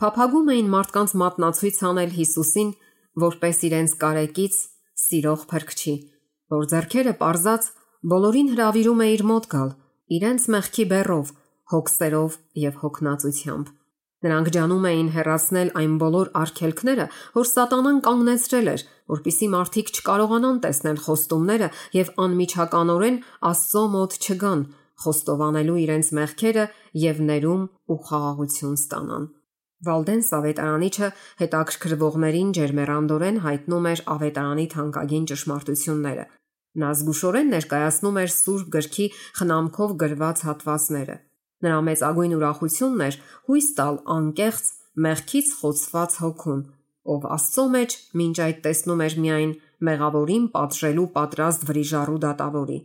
[0.00, 2.70] փափագում էին մարդկանց մատնացույց անել Հիսուսին,
[3.24, 4.58] որպես իրենց կարեկից
[5.04, 5.94] սիրող փրկչի,
[6.54, 7.70] որ зерքերը པարզած
[8.14, 9.70] բոլորին հravirում է իր մոտ գալ,
[10.18, 11.32] իրենց մեղքի բեռով,
[11.74, 13.72] հոգսերով եւ հոգնածությամբ։
[14.24, 18.84] Նրանք ջանում էին հեռացնել այն բոլոր արգելքները, որ Սատանան կանգնեցրել էր,
[19.14, 23.18] որpիսի մարդիկ չկարողանան տեսնել խոստումները եւ անմիջականորեն
[23.52, 24.62] Աստծո մոտ չգան,
[25.04, 26.64] խոստովանելու իրենց մեղքերը
[27.04, 29.26] եւ ներում ու խաղաղություն ստանան։
[29.84, 31.08] Վալդեն Սավետարանիչը
[31.42, 36.24] հետաքրքրվողներին ջերմերանդորեն հայտնում էր ավետարանի թանկագին ճշմարտությունները։
[36.80, 39.06] Նա զգուշորեն ներկայացնում էր Սուրբ գրքի
[39.40, 41.16] խնամքով գրված հատվածները։
[41.64, 44.70] Նրա մեծագույն ուրախությունն էր հույս տալ անկեղծ
[45.04, 46.60] մեղքից խոցված հոգուն,
[47.14, 49.52] ով Աստծո մեջ մինչ այդ տեսնում էր միայն
[49.88, 52.78] մեղավորին պատժելու պատրաստ վրիժառու դատավորի։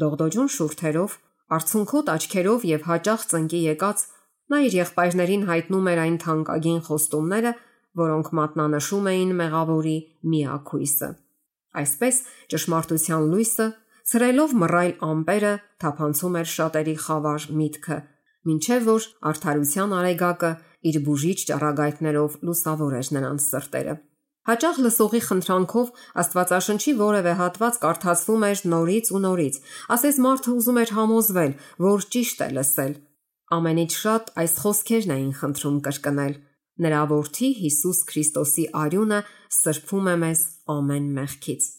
[0.00, 1.16] Դողդոջուն շուրթերով,
[1.56, 4.04] արցունքոտ աչքերով եւ հաճախ ծնկի եկած
[4.50, 7.52] նա իր եղբայրներին հայտնում էր այն թանկագին խոստումները,
[8.00, 9.98] որոնք մատնանշում էին մեղավորի
[10.30, 11.10] միակ հույսը։
[11.80, 12.16] Այսպես
[12.50, 13.66] ճշմարտության լույսը
[14.10, 15.50] Ցրելով մռայլ ամպերը
[15.82, 17.98] թափանցում էր շատերի խավար միտքը,
[18.50, 20.50] ինչև որ արդարության արեգակը
[20.90, 23.94] իր բուժիչ ճառագայթներով լուսավորեր նրանց սրտերը։
[24.50, 25.88] Հաճախ լսողի խնդրանքով
[26.24, 29.58] Աստվածաշնչի որևէ հատված կարդացվում էր նորից ու նորից,
[29.94, 31.52] ասես մարդը ուզում էր համոզվել,
[31.86, 32.94] որ ճիշտ է լսել։
[33.60, 36.34] Ամենից շատ այս խոսքերն էին խնդրում կրկնել.
[36.80, 39.20] Նրա որդի Հիսուս Քրիստոսի արյունը
[39.60, 40.46] սրբում է մեզ
[40.80, 41.74] ամեն մեղքից։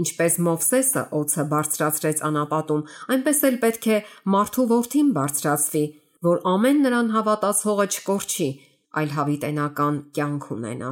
[0.00, 2.82] Ինչպես Մովսեսը օծը բարձրացրեց անապատում,
[3.14, 3.98] այնպես էլ պետք է
[4.34, 5.84] մարդու որդին բարձրացվի,
[6.24, 8.48] որ ամեն նրան հավատացողը չկորչի,
[9.00, 10.90] այլ հավիտենական կյանք ունենա։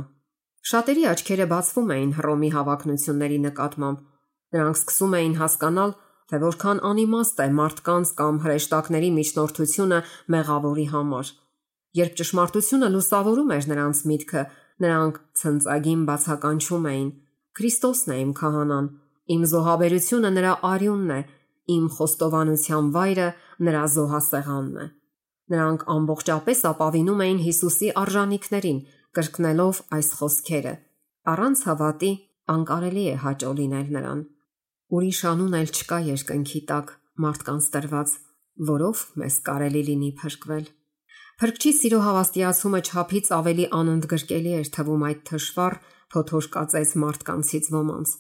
[0.68, 4.00] Շատերի աչքերը բացվում էին Հռոմի հավակնությունների նկատմամբ։
[4.58, 5.92] Նրանք սկսում էին հասկանալ,
[6.28, 10.00] թե որքան անիմաստ է մարդկանց կամ հրեշտակների միջնորդությունը
[10.34, 11.30] մեղավորի համար։
[11.98, 14.42] Երբ ճշմարտությունը լուսավորում էր նրանց միտքը,
[14.84, 17.08] նրանք ցնծագին բացականչում էին.
[17.58, 18.86] Քրիստոսն է իմ քահանան,
[19.34, 21.20] իմ զոհաբերությունը նրա արյունն է,
[21.74, 23.28] իմ խոստովանության վայրը
[23.68, 24.86] նրա զոհասեղանն է։
[25.48, 28.80] Նրանք ամբողջապես ապավինում էին Հիսուսի արժանինքներին,
[29.18, 30.74] կրկնելով այս խոսքերը։
[31.32, 32.10] Առանց հավատի
[32.54, 34.20] անկարելի է հաճո լինել նրան։
[34.98, 36.92] Ուրիշ անուն էլ չկա երկնքի տակ
[37.24, 38.12] մարդկանց տրված,
[38.68, 40.66] որով մեզ կարելի լինի փրկվել։
[41.38, 45.76] Փրկչի սիրո հավաստիացումը չափից ավելի անընդգրկելի էր թվում այդ թշվառ
[46.14, 48.12] փոթորկածեց մարդկանցից ոմանց։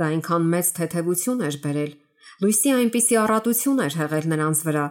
[0.00, 1.92] Դա այնքան մեծ թեթևություն էր բերել,
[2.40, 4.84] լույսի այնպիսի առատություն էր հեղել նրանց վրա,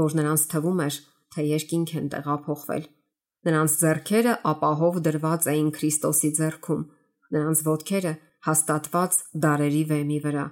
[0.00, 0.98] որ նրանց թվում էր,
[1.36, 2.84] թե երկինք են տեղափոխվել։
[3.46, 6.86] Նրանց зерքերը ապահով դրված էին Քրիստոսի зерքում,
[7.36, 8.12] նրանց ոտքերը
[8.46, 10.46] հաստատված դարերի վեմի վրա։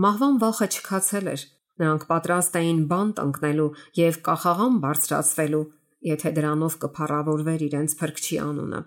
[0.00, 1.42] Մահվան վախը չքացել էր,
[1.80, 3.68] նրանք պատրաստ էին բանտ ընկնելու
[4.00, 5.64] եւ կախաղան բարձրացվելու,
[6.10, 8.80] եթե դրանով կփառավորվեր իրենց փրկչի անունը։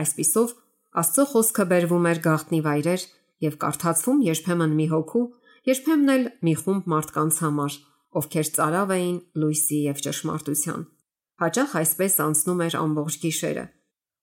[0.00, 0.54] Այսպիսով
[0.96, 3.02] Աստծո խոսքը բերվում էր գաղտնի վայրեր
[3.44, 5.24] եւ կարդացվում երբեմն մի հոգու,
[5.68, 7.74] երբեմն էլ մի խումբ մարդկանց համար,
[8.16, 10.86] ովքեր ծարավ էին լույսի եւ ճշմարտության։
[11.42, 13.64] Հաճախ այսպես անցնում էր ամբողջ գիշերը։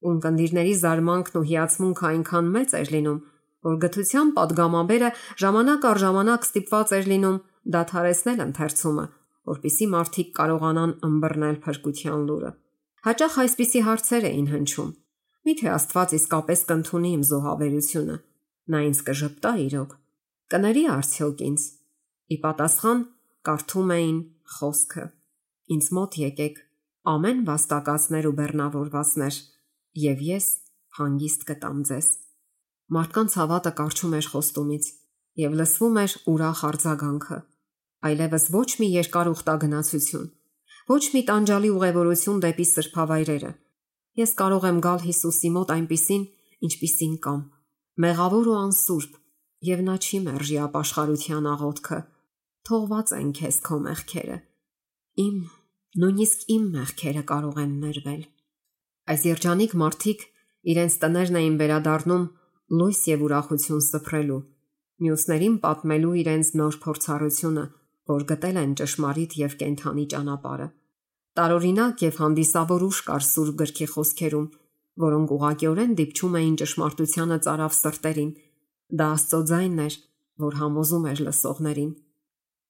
[0.03, 3.19] Ուն կնդիրների զարմանքն ու հիացմունքը այնքան մեծ էր լինում,
[3.63, 5.09] որ գթության падգամաբերը
[5.43, 7.37] ժամանակ առ ժամանակ ստիպված էր լինում
[7.77, 9.05] դադարեցնել ընթերցումը,
[9.53, 12.51] որpիսի մարդիկ կարողանան ըմբռնել փրկության լուրը։
[13.07, 14.91] Հաճախ այսպիսի հարցեր էին հնչում.
[15.43, 18.13] Միթե Աստված իսկապես կընդունի իմ զոհաբերությունը։
[18.73, 19.95] Նա ինձ կժպտա իրոք։
[20.53, 21.63] Կների արդյոք ինձ։
[22.31, 23.01] Ի պատասխան
[23.47, 24.19] կարդում էին
[24.55, 25.05] խոսքը.
[25.73, 26.61] Ինձ մոտ եկեք
[27.13, 29.39] ամեն վաստակածներ ու բեռնավորվածներ,
[30.03, 30.47] եւ ես
[30.99, 32.07] հանգիստ կտամ ձեզ։
[32.93, 34.87] Մարդկանց հավատը կարճում էր խոստումից
[35.43, 37.37] եւ լսվում էր ուրախ արձագանքը։
[38.07, 40.25] Այլևս ոչ մի երկար ուխտագնացություն,
[40.93, 43.51] ոչ մի տանջալի ուղևորություն դեպի սրբավայրերը,
[44.13, 46.25] Ես կարող եմ գալ Հիսուսի մոտ այնպիսին,
[46.67, 47.39] ինչպիսին կամ,
[48.03, 49.15] մեղավոր ու անսուրբ,
[49.69, 51.99] եւ նա չի մերժի ապաշխարության աղոթքը։
[52.67, 54.37] Թողված են քեզ քո մեղքերը։
[55.23, 55.39] Իմ,
[56.03, 58.21] նույնիսկ իմ մեղքերը կարող են ներվել։
[59.13, 60.23] Այս երջանիկ մարդիկ
[60.73, 62.23] իրենց տներն էին վերադառնում
[62.79, 64.39] լույս եւ ուրախություն սփռելու,
[65.03, 67.65] մյուսներին պատմելու իրենց նոր փորձառությունը,
[68.13, 70.67] որ գտել են ճշմարիտ եւ կենթանի ճանապարհը։
[71.33, 74.47] Տարօրինակ եւ հանդիսավոր ուժ կար սուրբ գրքի խոսքերում,
[75.03, 78.31] որոնք ուղղակիորեն դիպչում էին ճշմարտությանը ծարավ սրտերին։
[78.99, 79.95] Դա Աստծո ձայնն էր,
[80.43, 81.89] որ համոզում էր լսողներին։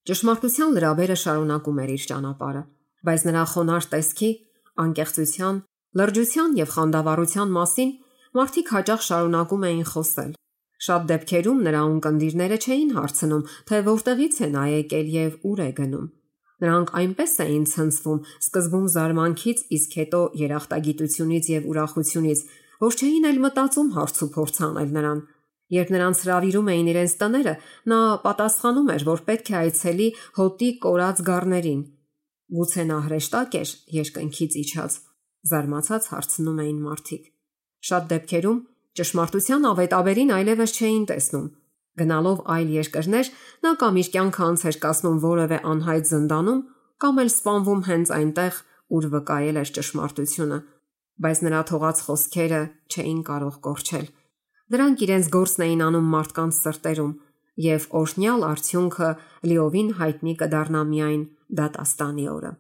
[0.07, 2.63] Ճշմարտության լրաբերը շարունակում էր իր ճանապարհը,
[3.03, 4.31] բայց նրա խոնար տեսքի,
[4.83, 5.61] անկեղծության,
[5.99, 7.93] լրջության եւ խանդավառության մասին
[8.39, 10.33] մարդիկ հաճախ շարունակում էին խոսել։
[10.83, 16.07] Շատ դեպքերում նրա ունկնդիրները չէին հարցնում, թե որտեղից նա եկել եւ ուր է գնում։
[16.63, 22.43] Նրանք այնպես էին ցնցվում, սկզբում զարմանքից, իսկ հետո երախտագիտությունից եւ ուրախությունից,
[22.83, 25.19] որ չէին էլ մտածում հարց ու փորձ անել նրան։
[25.73, 27.53] Երբ նրանց հravirում էին իրենց տները,
[27.89, 30.07] նա պատասխանում էր, որ պետք է այցելի
[30.37, 31.81] հոտի կորած գառներին։
[32.53, 34.97] Գուցե նա հրեշտակ էր երկնքից իջած,
[35.49, 37.23] զարմացած հարցնում էին մարդիկ։
[37.89, 38.59] Շատ դեպքերում
[38.99, 41.47] ճշմարտության ավետաբերին այլևս չէին տեսնում։
[41.99, 43.27] Գնալով այլ երկրներ,
[43.63, 46.61] նա կամ իր կյանքը անց էր կասնում որևէ անհայտ զնդանում,
[47.03, 48.53] կամ էլ սպանվում հենց այնտեղ,
[48.93, 50.57] ուր վկայել էր ճշմարտությունը,
[51.23, 52.61] բայց նրա թողած խոսքերը
[52.93, 54.07] չէին կարող կորչել։
[54.73, 57.13] Դրանք իրենց գործն էին անում մարդկանց սրտերում,
[57.63, 59.09] եւ օրհնյալ արդյունքը
[59.49, 61.23] լիովին հայտնի կդառնա միայն
[61.59, 62.51] դատաստանի օրը։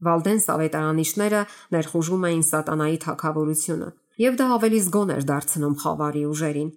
[0.00, 1.40] Վալդեն սավետարանիչները
[1.74, 3.88] ներխուժում էին սատանայի թակավորությունը,
[4.20, 6.70] եւ դա ավելի զգոն էր դարձնում խավարի ուժերին։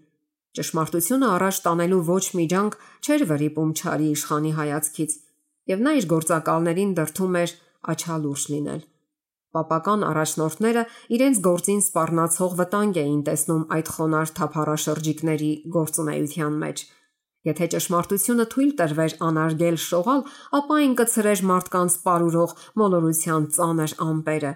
[0.54, 2.76] Ճշմարտությունը առաջ տանելու ոչ մի ջանք
[3.06, 5.14] չէր վրիպում Չարի իշխանի հայացքից,
[5.74, 7.54] եւ նա իր գործակալներին դրթում էր
[7.94, 8.84] աչալուրջ լինել։
[9.54, 10.84] Պապական առաջնորդները
[11.16, 16.86] իրենց գործին սпарնացող վտանգ էին տեսնում այդ խոնար թափառաշրջիկների գործունեության մեջ։
[17.50, 20.22] Եթե ճշմարտությունը թույլ տրվեր անարգել շողալ,
[20.58, 24.54] ապա այն կծրեր մարդկանց սարուրող մոլորության ծանր ամպերը։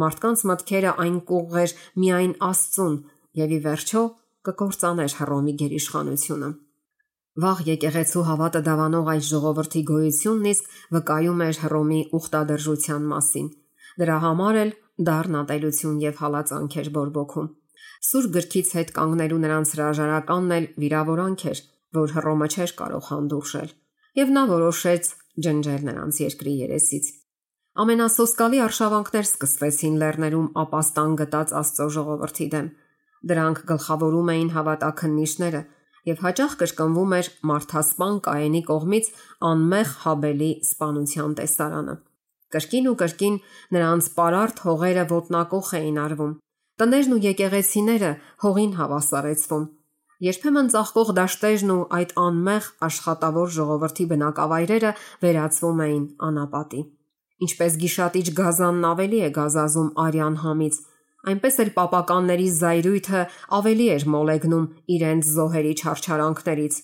[0.00, 2.96] Մարդկանց մտքերը այն կուղղեր միայն Աստծուն,
[3.40, 4.02] եւ ի վերջո
[4.48, 6.50] կկործաներ Հռոմի գերիշխանությունը։
[7.44, 13.50] Վաղ եկեղեցու հավատը դավանող այս ժողովրդի գոյությունն իսկ վկայում էր Հռոմի ուխտադրժության մասին։
[14.00, 14.72] Դրա համար էլ
[15.10, 17.48] դառնատելություն եւ հալածանք էր բորբոքում։
[18.10, 21.62] Սուրբ գրքից հետ կանգնելու նրանց հրաժարականն էլ վիրավորանք էր,
[22.00, 23.70] որ Հռոմը չէր կարող հանդուրժել,
[24.20, 25.10] եւ նա որոշեց
[25.46, 27.10] ջնջել նրանց երկրի երեսից։
[27.80, 32.70] Ամենասոսկալի արշավանքներ սկսվեցին լեռներում ապաստան գտած Աստծո ժողովրդի դեմ։
[33.20, 35.62] Դրանք գլխավորում էին հավատաքննիչները
[36.08, 39.10] եւ հաճախ կրկնվում էր մարդասպան Կայենի կողմից
[39.50, 41.96] անմեղ Հաբելի սպանության տեսարանը։
[42.50, 43.36] Կրկին ու կրկին
[43.76, 46.32] նրանց պարարտ հողերը ոտնակոխ էին արվում։
[46.80, 48.10] Տներն ու եկեղեցիները
[48.44, 49.66] հողին հավասարեցվում։
[50.20, 54.90] Երբեմն ծաղկող դաշտերն ու այդ անմեղ աշխատավոր ժողովրդի բնակավայրերը
[55.24, 56.82] վերածվում էին անապատի։
[57.46, 60.80] Ինչպես գիշատիչ գազանն ավելի է գազազում արյան համից,
[61.28, 63.22] այնպես էլ պապականների զայրույթը
[63.60, 66.74] ավելի էր մոլեգնում իրենց զոհերի չարչարանքներից,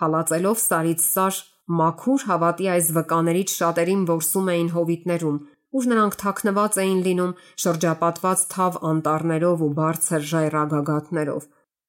[0.00, 1.40] հալածելով սարից սար
[1.80, 7.34] մաքուր հավատի այս վկաներից շատերին որսում էին հովիտներում, ուր նրանք թաքնված էին լինում
[7.64, 11.44] շրջապատված թավ անտառներով ու բարձր ժայռագագաթներով։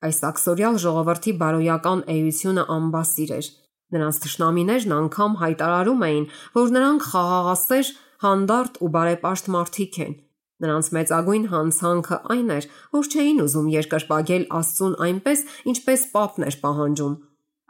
[0.06, 3.50] Այս աքսորիալ ժողովրդի բարոյական էությունը ամբասիր էր։
[3.92, 6.26] Նրանց ճշնամիներն անգամ հայտարարում էին,
[6.58, 7.92] որ նրանք խաղաղասեր,
[8.26, 10.14] հանդարտ ու բարեպաշտ մարդիկ են։
[10.62, 15.44] Նրանց մեծագույն հանցանքը այն էր, որ չէին ուզում երկրպագել Աստծուն այնպես,
[15.74, 17.16] ինչպես Պապն էր պահանջում,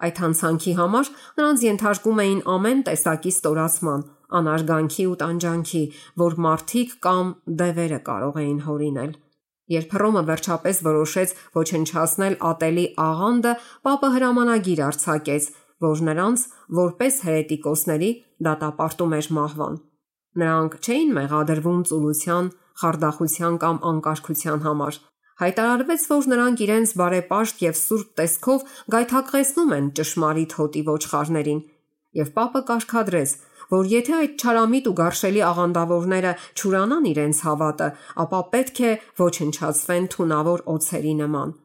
[0.01, 4.05] Այդ հանցանքի համար նրանց ենթարկում էին ամեն տեսակի ստորացման,
[4.37, 5.81] անարգանքի ու տանջանքի,
[6.21, 7.27] որ մարդիկ կամ
[7.61, 9.11] դևերը կարող էին հորինել։
[9.71, 13.53] Երբ Հռոմը վերջապես որոշեց ոչնչացնել ատելի աղանդը,
[13.85, 15.45] Պապը հրամանագիր արձակեց,
[15.85, 16.47] որ նրանց
[16.81, 18.11] որպես հերետիկոսների
[18.47, 19.77] դատապարտում էր մահվան։
[20.41, 22.51] Նրանք չէին մեղադրվում ծուլության,
[22.81, 24.99] խարդախության կամ անկարգության համար,
[25.41, 31.61] Հայտարարվեց, որ նրանք իրենց բարեպաշտ եւ սուրբ տեսքով գայթակղեցնում են ճշմարիտ հոտի ոչխարներին,
[32.19, 33.33] եւ Պապը կարգադրեց,
[33.71, 37.87] որ եթե այդ չարամիտ ու գարշելի աղանդավորները ճուրանան իրենց հավատը,
[38.23, 38.91] ապա պետք է
[39.21, 41.55] ոչնչացվեն թունավոր օծերի նման։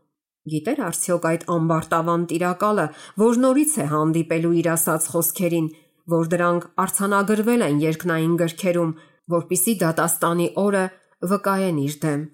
[0.46, 2.86] Գիտեր արդյոք այդ ամբարտավան տիրակալը,
[3.26, 5.68] որ նորից է հանդիպելու իր ասած խոսքերին,
[6.16, 8.92] որ դրանք արցանագրվել են երկնային գրքերում,
[9.32, 10.84] որpիսի դատաստանի օրը
[11.30, 12.26] վկայեն իր դեմ,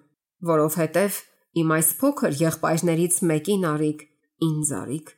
[0.52, 1.20] որովհետև
[1.52, 4.02] Իմ այս փոքր եղբայրներից մեկին արիք,
[4.46, 5.08] ինձ արիք։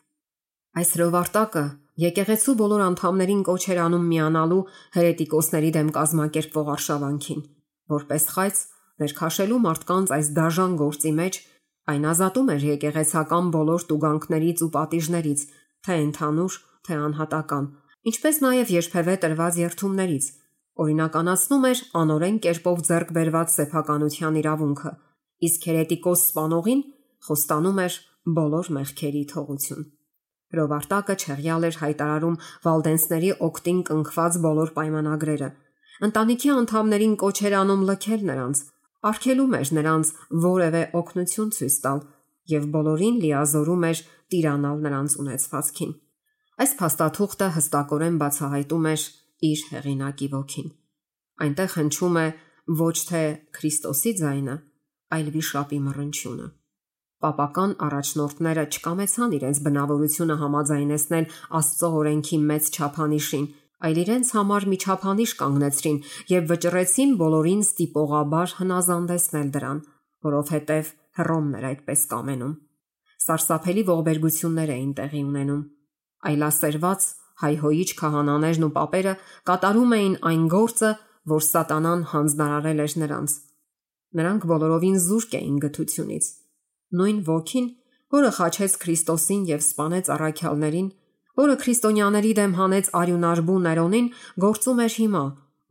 [0.80, 1.62] Այս ռովարտակը
[2.04, 4.64] եկեղեցու բոլոր անդամներին կոչ էր անում միանալու
[4.96, 7.44] հերետիկոսների դեմ կազմակերպվող արշավանքին,
[7.94, 8.62] որպես խայծ
[9.04, 11.38] ներքաշելու մարդկանց այս դաժան գործի մեջ
[11.94, 15.40] այն ազատում էր եկեղեցական բոլոր տուգանքներից ու պատիժներից,
[15.86, 17.66] թե ընդհանուր, թե անհատական,
[18.10, 20.26] ինչպես նաև երբևէ տրված երթումներից,
[20.82, 24.92] օրինականացնում էր անորեն կերպով ձեռք բերված սեփականության իրավունքը
[25.48, 26.80] իսկ հերետիկոս սպանողին
[27.28, 27.98] խոստանում էր
[28.38, 29.84] բոլոր մեղքերի թողություն։
[30.54, 35.48] Հրովարտակը չեղյալ էր հայտարարում վալդենսների օկտին կնքված բոլոր պայմանագրերը
[36.02, 38.60] Ընտանիքի անդամներին կոչ էր անում լքել նրանց,
[39.08, 40.08] արգելում էր նրանց
[40.44, 42.00] որևէ օգնություն ցույց տալ
[42.50, 44.00] եւ բոլորին լիազորում էր
[44.34, 45.92] տիրանալ նրանց ունեցվածքին։
[46.64, 49.04] Այս փաստաթուղթը հստակորեն բացահայտում էր
[49.50, 50.68] իր հեղինակի ոգին։
[51.44, 52.26] Այնտեղ հնչում է
[52.84, 53.22] ոչ թե
[53.58, 54.54] Քրիստոսի ձայնը,
[55.14, 56.46] այլ վիշապի մռնչյունը։
[57.24, 61.28] Պապական առաջնորդները չկամեցան իրենց բնավորությունը համաձայնեցնել
[61.58, 63.46] Աստծո օրենքի մեծ չափանիշին,
[63.84, 65.98] այլ իրենց համար մի չափանիշ կանգնեցրին
[66.34, 69.80] եւ վճռեցին բոլորին ստիպողաբար հնազանդեցնել դրան,
[70.28, 72.54] որովհետեւ Հռոմն էր այդպես կամենում։
[73.24, 75.60] Սարսափելի ողբերգություններ էին տեղի ունենում։
[76.28, 77.04] Այլասերված
[77.42, 79.14] հայհոյիչ քահանաներն ու պապերը
[79.50, 80.90] կատարում էին այն գործը,
[81.34, 83.36] որ սատանան հանձնարարել էր նրանց։
[84.14, 86.26] Նրանք բոլորովին զուրկ էին գթությունից։
[86.94, 87.66] Նույն ոգին,
[88.14, 90.88] որը խաչեց Քրիստոսին եւ սپانեց առաքյալներին,
[91.40, 94.06] որը քրիստոնյաների դեմ հանեց արյունարբու Ներոնին,
[94.44, 95.24] գործում էր հիմա,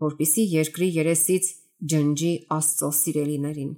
[0.03, 1.45] որpիսի երկրի երեսից
[1.93, 3.71] ջնջի Աստծո սիրելիներին։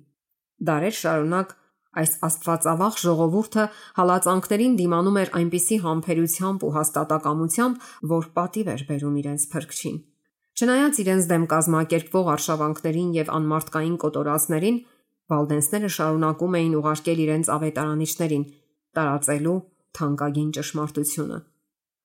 [0.66, 1.54] Դարեր շարունակ
[1.96, 3.66] Այս աստվածավախ ժողովուրդը
[4.00, 7.86] հալածանքներին դիմանում էր այնպիսի համբերությամբ ու հաստատակամությամբ,
[8.16, 9.98] որ պատիվ էր բերում իրենց փրկչին։
[10.56, 14.78] Չնայած իրենց դեմ կազմակերպվող արշավանքներին եւ անմարտկային կոտորածներին,
[15.26, 18.44] Վալդենսները շարունակում էին ուղարկել իրենց ավետարանիչներին՝
[18.96, 19.56] տարածելու
[19.98, 21.40] թանկագին ճշմարտությունը։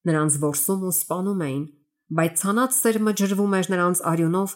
[0.08, 1.64] Նրանց ворսում ու սպանում էին,
[2.16, 4.54] բայց ցանած սեր մջրվում էր նրանց արյունով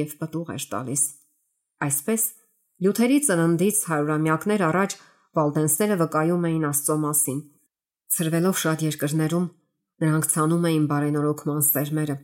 [0.00, 1.02] եւ պտուղ էր տալիս։
[1.86, 2.22] Այսպես
[2.76, 4.94] Լյութերի ծննդից հարյուրամյակներ առաջ
[5.36, 7.38] Վալդենսները վկայում էին Աստծո մասին։
[8.16, 9.46] Ցրվելով շատ երկրներում
[10.04, 12.16] նրանք ցանում էին բարենորոգման սերմերը,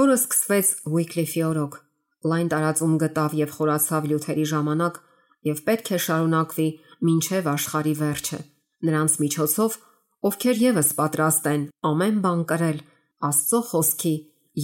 [0.00, 1.78] որը սկսվեց Ուիկլիֆի օրոք,
[2.28, 5.00] լայն տարածում գտավ եւ խորացավ Լյութերի ժամանակ
[5.48, 6.68] եւ պետք է շարունակվի
[7.08, 8.40] մինչև աշխարի վերջը։
[8.86, 9.80] Նրանց միջոցով,
[10.28, 12.80] ովքեր եւս պատրաստ են ամեն բան կրել
[13.32, 14.16] Աստծո խոսքի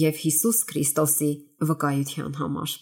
[0.05, 1.31] եւ Հիսուս Քրիստոսի
[1.73, 2.81] վկայության համար։